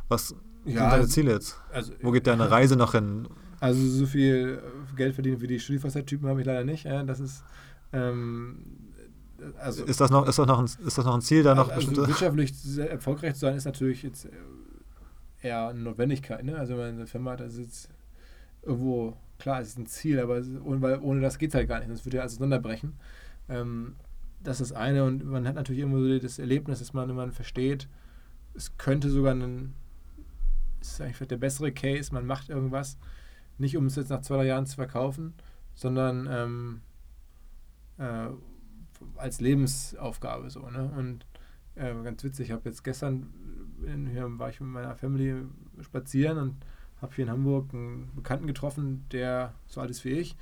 [0.09, 0.35] was
[0.65, 1.61] ja, sind deine also, Ziele jetzt?
[1.71, 3.27] Also, wo geht deine Reise noch hin?
[3.59, 4.61] Also so viel
[4.95, 6.85] Geld verdienen wie die Studieverser-Typen habe ich leider nicht.
[6.85, 7.43] Das ist
[7.93, 8.63] ähm,
[9.59, 11.69] also, ist, das noch, ist, das noch ein, ist das noch ein Ziel, da noch
[11.69, 14.27] also wirtschaftlich sehr erfolgreich zu sein, ist natürlich jetzt
[15.41, 16.43] eher eine Notwendigkeit.
[16.43, 16.57] Ne?
[16.57, 17.89] Also wenn man eine Firma hat, das ist jetzt
[18.63, 21.79] irgendwo, klar, es ist ein Ziel, aber ohne, weil ohne das geht es halt gar
[21.79, 21.91] nicht.
[21.91, 22.93] Das würde ja alles auseinanderbrechen.
[23.49, 23.95] Ähm,
[24.43, 27.31] das ist das eine und man hat natürlich immer so das Erlebnis, dass man, man
[27.31, 27.87] versteht,
[28.53, 29.73] es könnte sogar ein,
[30.81, 32.97] es ist eigentlich der bessere Case, man macht irgendwas,
[33.57, 35.33] nicht um es jetzt nach zwei, drei Jahren zu verkaufen,
[35.73, 36.81] sondern ähm,
[37.97, 38.29] äh,
[39.15, 40.69] als Lebensaufgabe so.
[40.69, 40.91] Ne?
[40.97, 41.25] Und
[41.75, 43.33] äh, ganz witzig, ich habe jetzt gestern
[43.85, 45.35] in, hier war ich mit meiner Family
[45.81, 46.55] spazieren und
[47.01, 50.35] habe hier in Hamburg einen Bekannten getroffen, der so alt ist wie ich.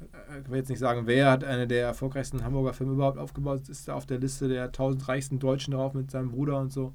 [0.00, 3.68] Äh, ich will jetzt nicht sagen, wer hat eine der erfolgreichsten Hamburger Filme überhaupt aufgebaut,
[3.68, 6.94] ist da auf der Liste der 1000 reichsten Deutschen drauf mit seinem Bruder und so.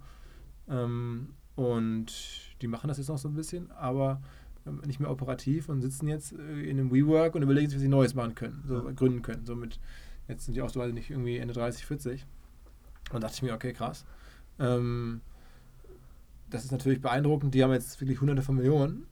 [0.68, 2.14] Ähm, und
[2.61, 4.22] die machen das jetzt noch so ein bisschen, aber
[4.66, 7.82] ähm, nicht mehr operativ und sitzen jetzt äh, in einem WeWork und überlegen sich, was
[7.82, 9.45] sie Neues machen können, so gründen können.
[9.45, 9.80] So mit,
[10.28, 12.26] jetzt sind die auch so, nicht irgendwie Ende 30, 40.
[13.11, 14.05] Und dachte ich mir, okay, krass.
[14.59, 15.21] Ähm,
[16.49, 17.53] das ist natürlich beeindruckend.
[17.53, 19.07] Die haben jetzt wirklich hunderte von Millionen,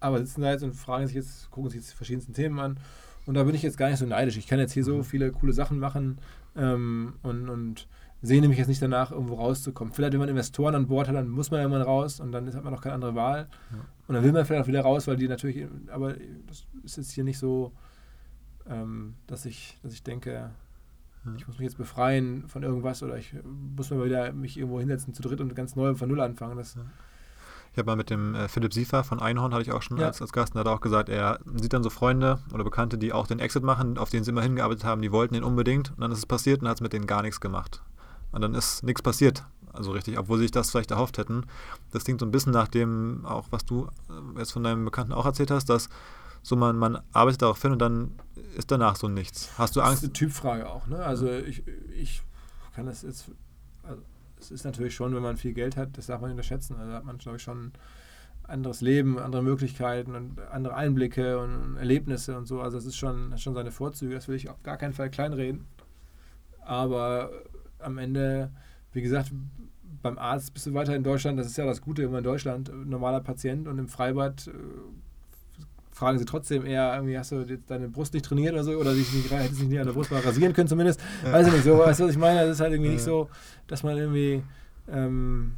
[0.00, 2.78] aber sitzen da jetzt und fragen sich jetzt, gucken sich jetzt die verschiedensten Themen an.
[3.26, 4.36] Und da bin ich jetzt gar nicht so neidisch.
[4.36, 5.04] Ich kann jetzt hier so mhm.
[5.04, 6.18] viele coole Sachen machen
[6.56, 7.86] ähm, und, und
[8.20, 9.92] sehne mich jetzt nicht danach, irgendwo rauszukommen.
[9.92, 12.52] Vielleicht, wenn man Investoren an Bord hat, dann muss man ja mal raus und dann
[12.52, 13.48] hat man noch keine andere Wahl.
[13.70, 13.78] Ja.
[14.06, 16.14] Und dann will man vielleicht auch wieder raus, weil die natürlich, aber
[16.46, 17.72] das ist jetzt hier nicht so,
[18.68, 20.50] ähm, dass ich, dass ich denke, ja.
[21.36, 23.34] ich muss mich jetzt befreien von irgendwas oder ich
[23.76, 26.56] muss mal wieder mich irgendwo hinsetzen zu dritt und ganz neu von Null anfangen.
[26.56, 26.82] Das, ja.
[27.72, 30.06] Ich habe mal mit dem äh, Philipp Siefer von Einhorn, hatte ich auch schon ja.
[30.06, 33.14] als, als Gast, und hat auch gesagt, er sieht dann so Freunde oder Bekannte, die
[33.14, 36.00] auch den Exit machen, auf den sie immer hingearbeitet haben, die wollten ihn unbedingt und
[36.00, 37.82] dann ist es passiert und hat es mit denen gar nichts gemacht.
[38.30, 39.44] Und dann ist nichts passiert.
[39.72, 41.46] Also richtig, obwohl sie sich das vielleicht erhofft hätten.
[41.92, 45.12] Das klingt so ein bisschen nach dem, auch was du äh, jetzt von deinem Bekannten
[45.12, 45.88] auch erzählt hast, dass
[46.42, 48.12] so man, man arbeitet darauf hin und dann
[48.56, 49.56] ist danach so nichts.
[49.58, 49.94] Hast du Angst?
[49.94, 50.98] Das ist eine Typfrage auch, ne?
[50.98, 51.62] Also ich,
[51.96, 52.22] ich
[52.74, 53.30] kann das jetzt,
[53.82, 54.02] also
[54.38, 56.76] es ist natürlich schon, wenn man viel Geld hat, das darf man nicht unterschätzen.
[56.76, 57.72] Also hat man, glaube ich, schon ein
[58.44, 62.60] anderes Leben, andere Möglichkeiten und andere Einblicke und Erlebnisse und so.
[62.60, 65.10] Also es ist schon, hat schon seine Vorzüge, das will ich auf gar keinen Fall
[65.10, 65.66] kleinreden.
[66.60, 67.30] Aber
[67.78, 68.50] am Ende,
[68.92, 69.32] wie gesagt,
[70.02, 72.72] beim Arzt bist du weiter in Deutschland, das ist ja das Gute immer in Deutschland,
[72.86, 74.52] normaler Patient und im Freibad äh,
[76.02, 79.12] fragen sie trotzdem eher, irgendwie hast du deine Brust nicht trainiert oder so, oder dich
[79.12, 81.00] nicht, hättest dich nicht an der Brust mal rasieren können zumindest.
[81.24, 82.40] Weiß ich nicht so, weißt du, was ich meine?
[82.40, 83.28] Das ist halt irgendwie nicht so,
[83.68, 84.42] dass man irgendwie,
[84.90, 85.52] ähm,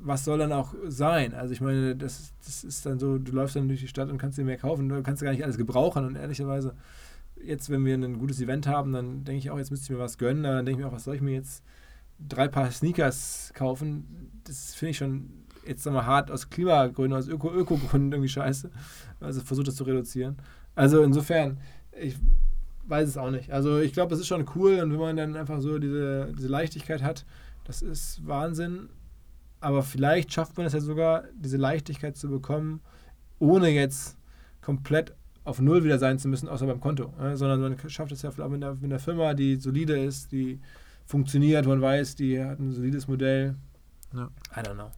[0.00, 1.34] was soll dann auch sein?
[1.34, 4.18] Also ich meine, das, das ist dann so, du läufst dann durch die Stadt und
[4.18, 6.74] kannst dir mehr kaufen, du kannst gar nicht alles gebrauchen und ehrlicherweise,
[7.40, 10.02] jetzt, wenn wir ein gutes Event haben, dann denke ich auch, jetzt müsste ich mir
[10.02, 11.62] was gönnen, aber dann denke ich mir auch, was soll ich mir jetzt
[12.28, 14.32] drei Paar Sneakers kaufen?
[14.42, 18.70] Das finde ich schon jetzt sag mal hart aus Klimagründen, aus Öko-Öko-Gründen irgendwie scheiße.
[19.20, 20.36] Also versucht das zu reduzieren.
[20.74, 21.58] Also insofern,
[21.98, 22.16] ich
[22.86, 23.50] weiß es auch nicht.
[23.52, 26.48] Also ich glaube, es ist schon cool und wenn man dann einfach so diese, diese
[26.48, 27.24] Leichtigkeit hat,
[27.64, 28.88] das ist Wahnsinn.
[29.60, 32.80] Aber vielleicht schafft man es ja sogar, diese Leichtigkeit zu bekommen,
[33.38, 34.16] ohne jetzt
[34.60, 35.14] komplett
[35.44, 37.12] auf Null wieder sein zu müssen, außer beim Konto.
[37.18, 37.36] Ne?
[37.36, 40.60] Sondern man schafft es ja vielleicht mit einer, mit einer Firma, die solide ist, die
[41.06, 43.54] funktioniert, man weiß, die hat ein solides Modell.
[44.12, 44.28] Ja.
[44.56, 44.90] I don't know.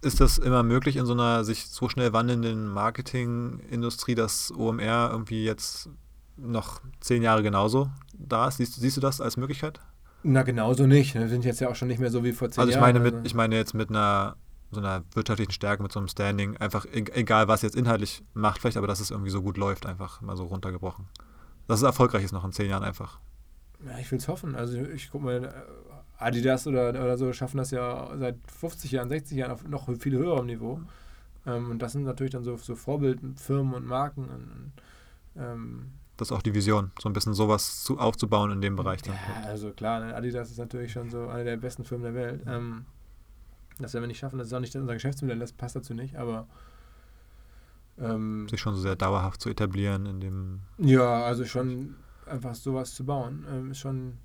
[0.00, 5.44] Ist das immer möglich in so einer sich so schnell wandelnden Marketingindustrie, dass OMR irgendwie
[5.44, 5.88] jetzt
[6.36, 8.58] noch zehn Jahre genauso da ist?
[8.58, 9.80] Siehst, siehst du das als Möglichkeit?
[10.22, 11.14] Na, genauso nicht.
[11.14, 12.94] Wir sind jetzt ja auch schon nicht mehr so wie vor zehn also ich Jahren.
[12.94, 14.36] Meine also ich meine jetzt mit einer
[14.70, 18.60] so einer wirtschaftlichen Stärke, mit so einem Standing, einfach e-, egal, was jetzt inhaltlich macht,
[18.60, 21.06] vielleicht, aber dass es irgendwie so gut läuft, einfach mal so runtergebrochen.
[21.68, 23.20] Dass es erfolgreich ist noch in zehn Jahren einfach.
[23.86, 24.54] Ja, ich will es hoffen.
[24.54, 25.66] Also ich gucke mal,
[26.18, 30.16] Adidas oder, oder so schaffen das ja seit 50 Jahren, 60 Jahren auf noch viel
[30.16, 30.80] höherem Niveau.
[31.46, 34.24] Ähm, und das sind natürlich dann so, so Vorbildfirmen und Marken.
[34.24, 34.72] Und,
[35.36, 39.02] ähm, das ist auch die Vision, so ein bisschen sowas zu, aufzubauen in dem Bereich.
[39.02, 39.14] Dann.
[39.14, 42.42] Ja, also klar, ne, Adidas ist natürlich schon so eine der besten Firmen der Welt.
[42.46, 42.86] Ähm,
[43.78, 46.14] das werden wir nicht schaffen, das ist auch nicht unser Geschäftsmodell, das passt dazu nicht,
[46.14, 46.46] aber
[47.98, 50.60] ähm, sich schon so sehr dauerhaft zu etablieren in dem.
[50.78, 51.96] Ja, also schon
[52.26, 54.18] einfach sowas zu bauen, ähm, ist schon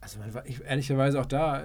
[0.00, 1.64] also man war ich, ehrlicherweise auch da,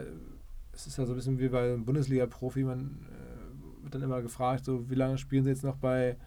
[0.74, 4.22] es ist ja so ein bisschen wie bei einem Bundesliga-Profi, man äh, wird dann immer
[4.22, 6.18] gefragt, so wie lange spielen sie jetzt noch bei,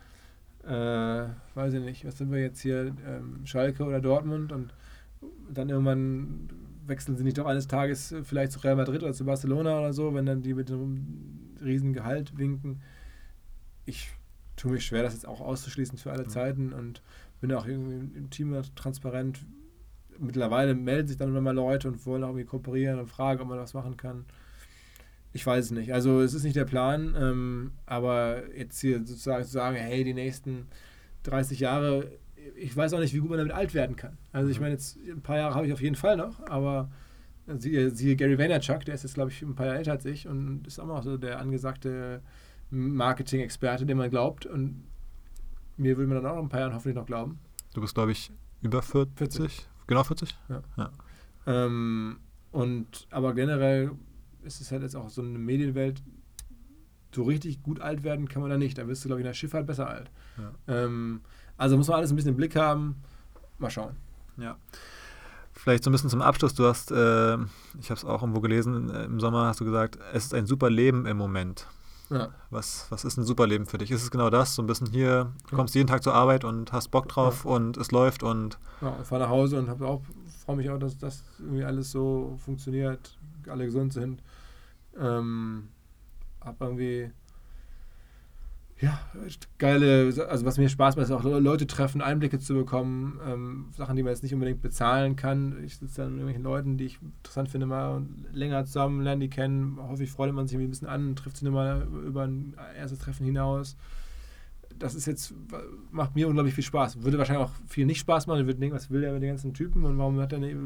[0.65, 4.75] äh, weiß ich nicht, was sind wir jetzt hier, ähm, Schalke oder Dortmund und
[5.53, 6.49] dann irgendwann
[6.87, 10.15] wechseln sie nicht doch eines Tages vielleicht zu Real Madrid oder zu Barcelona oder so,
[10.15, 12.81] wenn dann die mit einem riesen Gehalt winken.
[13.85, 14.11] Ich
[14.57, 16.31] tue mich schwer, das jetzt auch auszuschließen für alle mhm.
[16.31, 17.03] Zeiten und
[17.41, 19.41] bin auch irgendwie im Team transparent,
[20.19, 23.49] mittlerweile melden sich dann immer mal Leute und wollen auch irgendwie kooperieren und fragen, ob
[23.49, 24.25] man was machen kann.
[25.33, 25.93] Ich weiß es nicht.
[25.93, 30.15] Also es ist nicht der Plan, ähm, aber jetzt hier sozusagen zu sagen, hey, die
[30.15, 30.67] nächsten
[31.25, 32.11] 30 Jahre,
[32.57, 34.17] ich weiß auch nicht, wie gut man damit alt werden kann.
[34.33, 34.63] Also ich mhm.
[34.65, 36.91] meine, jetzt ein paar Jahre habe ich auf jeden Fall noch, aber
[37.47, 40.27] siehe, siehe Gary Vaynerchuk, der ist jetzt, glaube ich, ein paar Jahre älter als ich
[40.27, 42.23] und ist auch noch so der angesagte
[42.71, 44.47] Marketing-Experte, dem man glaubt.
[44.47, 44.85] Und
[45.77, 47.39] mir würde man dann auch ein paar Jahren hoffentlich noch glauben.
[47.75, 48.31] Du bist, glaube ich,
[48.63, 49.17] über 40.
[49.17, 49.69] 40.
[49.89, 50.39] Genau 40?
[50.49, 50.63] Ja.
[50.77, 50.91] ja.
[51.47, 52.19] Ähm,
[52.53, 53.91] und, aber generell
[54.45, 56.01] ist es halt jetzt auch so eine Medienwelt,
[57.13, 58.79] so richtig gut alt werden kann man da nicht.
[58.79, 60.11] Da wirst du, glaube ich, in der Schifffahrt besser alt.
[60.37, 60.85] Ja.
[60.85, 61.23] Ähm,
[61.57, 62.97] also muss man alles ein bisschen im Blick haben.
[63.59, 63.97] Mal schauen.
[64.37, 64.57] Ja.
[65.53, 66.55] Vielleicht so ein bisschen zum Abschluss.
[66.55, 67.35] Du hast, äh,
[67.81, 70.71] ich habe es auch irgendwo gelesen, im Sommer hast du gesagt, es ist ein super
[70.71, 71.67] Leben im Moment.
[72.11, 72.31] Ja.
[72.51, 73.91] Was, was ist ein super Leben für dich?
[73.91, 74.55] Ist es genau das?
[74.55, 77.51] So ein bisschen hier, du kommst jeden Tag zur Arbeit und hast Bock drauf ja.
[77.51, 78.59] und es läuft und.
[78.81, 80.03] Ja, ich fahre nach Hause und auch,
[80.45, 84.23] freue mich auch, dass das irgendwie alles so funktioniert, alle gesund sind.
[84.99, 85.69] Ähm,
[86.41, 87.11] hab irgendwie
[88.81, 89.01] ja,
[89.59, 93.97] geile, also was mir Spaß macht, ist auch Leute treffen, Einblicke zu bekommen, ähm, Sachen,
[93.97, 95.65] die man jetzt nicht unbedingt bezahlen kann.
[95.65, 98.03] Ich sitze dann mit irgendwelchen Leuten, die ich interessant finde, mal
[98.33, 99.79] länger zusammen, lernen die kennen.
[99.83, 103.77] Häufig freut man sich ein bisschen an, trifft sich mal über ein erstes Treffen hinaus.
[104.79, 105.35] Das ist jetzt,
[105.91, 107.03] macht mir unglaublich viel Spaß.
[107.03, 108.41] Würde wahrscheinlich auch viel nicht Spaß machen.
[108.41, 110.57] Ich würde denken, was will der mit den ganzen Typen und warum hat er nicht,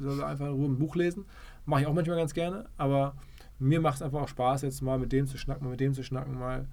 [0.00, 1.24] soll er einfach in Ruhe ein Buch lesen?
[1.66, 3.16] Mache ich auch manchmal ganz gerne, aber
[3.58, 5.92] mir macht es einfach auch Spaß, jetzt mal mit dem zu schnacken, mal mit dem
[5.92, 6.68] zu schnacken, mal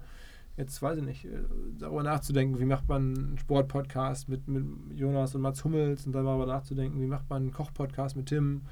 [0.56, 1.42] jetzt weiß ich nicht, äh,
[1.78, 6.46] darüber nachzudenken, wie macht man einen Sportpodcast mit, mit Jonas und Mats Hummels und darüber
[6.46, 8.62] nachzudenken, wie macht man einen Kochpodcast mit Tim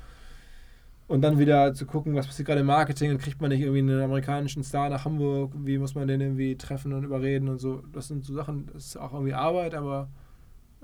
[1.07, 3.81] und dann wieder zu gucken, was passiert gerade im Marketing und kriegt man nicht irgendwie
[3.81, 7.83] einen amerikanischen Star nach Hamburg, wie muss man den irgendwie treffen und überreden und so.
[7.93, 10.09] Das sind so Sachen, das ist auch irgendwie Arbeit, aber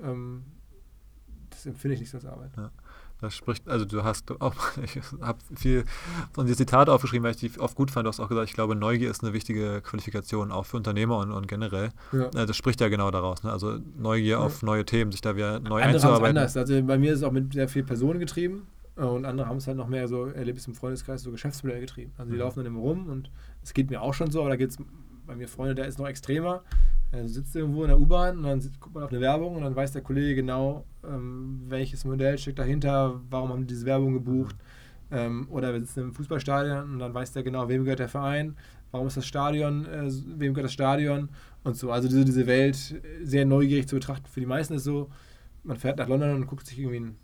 [0.01, 0.43] ähm,
[1.49, 2.51] das empfinde ich nicht so als Arbeit.
[2.55, 2.71] Ja.
[3.21, 5.85] Das spricht, also du hast auch, ich habe viel
[6.33, 8.05] von dir Zitate aufgeschrieben, weil ich die oft gut fand.
[8.05, 11.31] Du hast auch gesagt, ich glaube, Neugier ist eine wichtige Qualifikation, auch für Unternehmer und,
[11.31, 11.89] und generell.
[12.11, 12.25] Ja.
[12.29, 13.43] Äh, das spricht ja genau daraus.
[13.43, 13.51] Ne?
[13.51, 14.39] Also Neugier ja.
[14.39, 16.37] auf neue Themen, sich da wieder neu andere einzuarbeiten.
[16.37, 16.57] anders.
[16.57, 18.67] Also bei mir ist es auch mit sehr viel Personen getrieben
[18.97, 21.79] äh, und andere haben es halt noch mehr so, erlebt es im Freundeskreis, so Geschäftsmodell
[21.79, 22.13] getrieben.
[22.17, 22.41] Also die mhm.
[22.41, 23.29] laufen dann immer rum und
[23.63, 24.77] es geht mir auch schon so, aber da gibt es
[25.27, 26.63] bei mir Freunde, der ist noch extremer.
[27.11, 29.75] Er sitzt irgendwo in der U-Bahn und dann guckt man auf eine Werbung und dann
[29.75, 34.55] weiß der Kollege genau, ähm, welches Modell steckt dahinter, warum haben die diese Werbung gebucht.
[35.11, 38.55] Ähm, oder wir sitzen im Fußballstadion und dann weiß der genau, wem gehört der Verein,
[38.91, 41.27] warum ist das Stadion, äh, wem gehört das Stadion
[41.65, 41.91] und so.
[41.91, 44.27] Also diese, diese Welt sehr neugierig zu betrachten.
[44.27, 45.09] Für die meisten ist so,
[45.63, 47.17] man fährt nach London und guckt sich irgendwie ein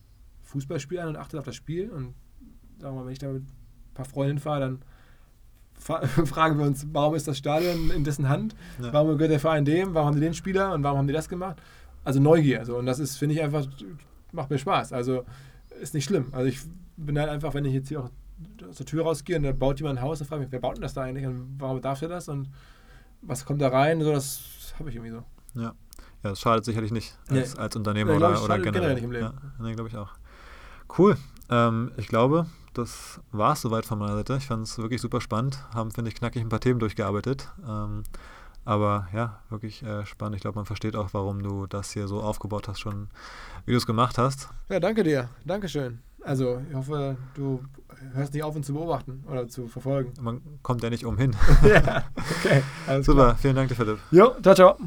[0.43, 1.89] Fußballspiel an und achtet auf das Spiel.
[1.89, 2.13] Und
[2.77, 4.79] sagen wir mal, wenn ich da mit ein paar Freundinnen fahre, dann
[6.25, 8.55] fragen wir uns, warum ist das Stadion in dessen Hand?
[8.81, 8.91] Ja.
[8.93, 9.93] Warum gehört der Verein dem?
[9.93, 11.57] Warum haben die den Spieler und warum haben die das gemacht?
[12.03, 12.59] Also Neugier.
[12.59, 13.65] Also, und das ist, finde ich einfach,
[14.31, 14.93] macht mir Spaß.
[14.93, 15.23] Also
[15.81, 16.27] ist nicht schlimm.
[16.31, 16.59] Also ich
[16.97, 18.09] bin halt einfach, wenn ich jetzt hier auch
[18.67, 20.59] aus der Tür rausgehe und da baut jemand ein Haus, dann frage ich mich, wer
[20.59, 22.49] baut denn das da eigentlich und warum darf er das und
[23.21, 24.01] was kommt da rein?
[24.01, 25.23] So, das habe ich irgendwie so.
[25.59, 25.73] Ja.
[26.23, 27.61] Ja, das schadet sicherlich nicht als, nee.
[27.61, 28.71] als Unternehmer ja, oder, oder generell.
[28.71, 29.25] generell nicht im Leben.
[29.25, 30.11] Ja, nee, glaube ich auch.
[30.97, 31.15] Cool.
[31.49, 32.47] Ähm, ich glaube,
[32.77, 34.37] das war es soweit von meiner Seite.
[34.37, 35.59] Ich fand es wirklich super spannend.
[35.73, 37.49] Haben, finde ich, knackig ein paar Themen durchgearbeitet.
[37.67, 38.03] Ähm,
[38.65, 40.35] aber ja, wirklich äh, spannend.
[40.35, 43.07] Ich glaube, man versteht auch, warum du das hier so aufgebaut hast, schon
[43.65, 44.49] wie du es gemacht hast.
[44.69, 45.29] Ja, danke dir.
[45.45, 45.99] Dankeschön.
[46.21, 47.63] Also, ich hoffe, du
[48.13, 50.11] hörst nicht auf, uns zu beobachten oder zu verfolgen.
[50.19, 51.33] Man kommt ja nicht umhin.
[51.63, 52.03] ja,
[52.39, 52.61] okay.
[53.01, 53.37] Super, klar.
[53.37, 53.99] vielen Dank dir, Philipp.
[54.11, 54.77] Jo, ciao, ciao.